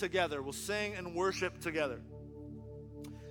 together. 0.00 0.42
We'll 0.42 0.52
sing 0.52 0.94
and 0.94 1.14
worship 1.14 1.60
together. 1.60 2.00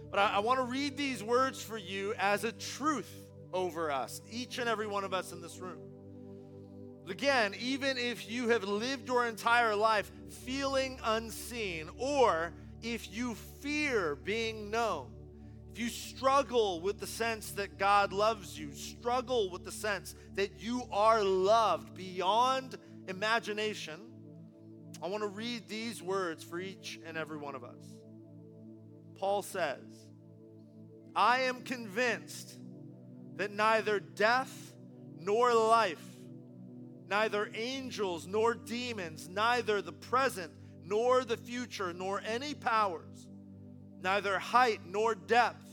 But 0.10 0.20
I, 0.20 0.36
I 0.36 0.40
want 0.40 0.60
to 0.60 0.66
read 0.66 0.96
these 0.96 1.22
words 1.24 1.62
for 1.62 1.78
you 1.78 2.14
as 2.18 2.44
a 2.44 2.52
truth 2.52 3.12
over 3.52 3.92
us, 3.92 4.22
each 4.32 4.60
and 4.60 4.70
every 4.70 4.88
one 4.88 5.04
of 5.04 5.14
us 5.14 5.32
in 5.32 5.42
this 5.42 5.60
room. 5.60 5.80
Again, 7.10 7.56
even 7.60 7.98
if 7.98 8.30
you 8.30 8.50
have 8.50 8.64
lived 8.64 9.08
your 9.08 9.26
entire 9.26 9.76
life 9.76 10.12
feeling 10.46 11.00
unseen, 11.04 11.90
or 11.98 12.54
if 12.84 13.12
you 13.12 13.36
fear 13.62 14.16
being 14.16 14.70
known, 14.70 15.12
if 15.74 15.80
you 15.80 15.90
struggle 15.90 16.82
with 16.82 17.00
the 17.00 17.08
sense 17.08 17.52
that 17.54 17.80
God 17.80 18.14
loves 18.14 18.58
you, 18.58 18.72
struggle 18.74 19.50
with 19.50 19.66
the 19.66 19.72
sense 19.72 20.14
that 20.36 20.62
you 20.62 20.84
are 20.92 21.24
loved 21.24 21.96
beyond 21.96 22.78
imagination, 23.08 24.00
I 25.02 25.08
want 25.08 25.24
to 25.24 25.30
read 25.30 25.68
these 25.68 26.02
words 26.02 26.44
for 26.44 26.60
each 26.60 27.00
and 27.06 27.18
every 27.18 27.38
one 27.38 27.56
of 27.56 27.64
us. 27.64 27.80
Paul 29.18 29.42
says, 29.42 29.80
I 31.16 31.42
am 31.42 31.62
convinced 31.62 32.58
that 33.38 33.52
neither 33.52 34.00
death 34.00 34.74
nor 35.20 35.54
life, 35.54 36.04
neither 37.08 37.50
angels 37.54 38.28
nor 38.28 38.54
demons, 38.54 39.30
neither 39.30 39.82
the 39.82 39.94
present 39.94 40.52
nor 40.84 41.24
the 41.24 41.38
future, 41.38 41.94
nor 41.94 42.22
any 42.26 42.54
powers, 42.54 43.28
neither 44.02 44.38
height 44.40 44.82
nor 44.86 45.16
depth, 45.16 45.66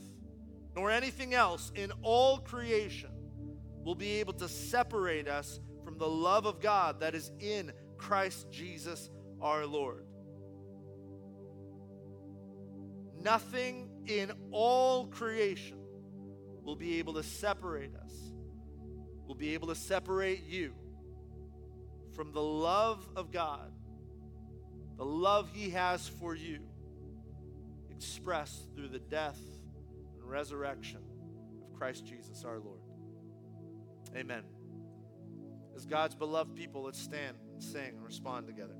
nor 0.75 0.91
anything 0.91 1.33
else 1.33 1.71
in 1.75 1.91
all 2.01 2.37
creation 2.37 3.09
will 3.83 3.95
be 3.95 4.19
able 4.19 4.33
to 4.33 4.47
separate 4.47 5.27
us 5.27 5.59
from 5.83 5.97
the 5.97 6.07
love 6.07 6.45
of 6.45 6.61
God 6.61 6.99
that 6.99 7.15
is 7.15 7.31
in 7.39 7.71
Christ 7.97 8.51
Jesus 8.51 9.09
our 9.41 9.65
Lord. 9.65 10.05
Nothing 13.21 13.89
in 14.05 14.31
all 14.51 15.07
creation 15.07 15.77
will 16.63 16.75
be 16.75 16.99
able 16.99 17.13
to 17.13 17.23
separate 17.23 17.95
us, 17.95 18.13
will 19.25 19.35
be 19.35 19.53
able 19.53 19.67
to 19.67 19.75
separate 19.75 20.45
you 20.47 20.73
from 22.15 22.31
the 22.31 22.41
love 22.41 23.07
of 23.15 23.31
God, 23.31 23.71
the 24.97 25.05
love 25.05 25.49
He 25.53 25.69
has 25.71 26.07
for 26.07 26.35
you, 26.35 26.59
expressed 27.89 28.73
through 28.75 28.89
the 28.89 28.99
death 28.99 29.39
and 30.13 30.29
resurrection 30.29 30.99
of 31.63 31.73
Christ 31.77 32.05
Jesus 32.05 32.43
our 32.43 32.59
Lord. 32.59 32.79
Amen. 34.15 34.43
As 35.75 35.85
God's 35.85 36.15
beloved 36.15 36.55
people, 36.55 36.83
let's 36.83 36.99
stand 36.99 37.37
and 37.53 37.61
sing 37.61 37.95
and 37.95 38.03
respond 38.03 38.47
together. 38.47 38.73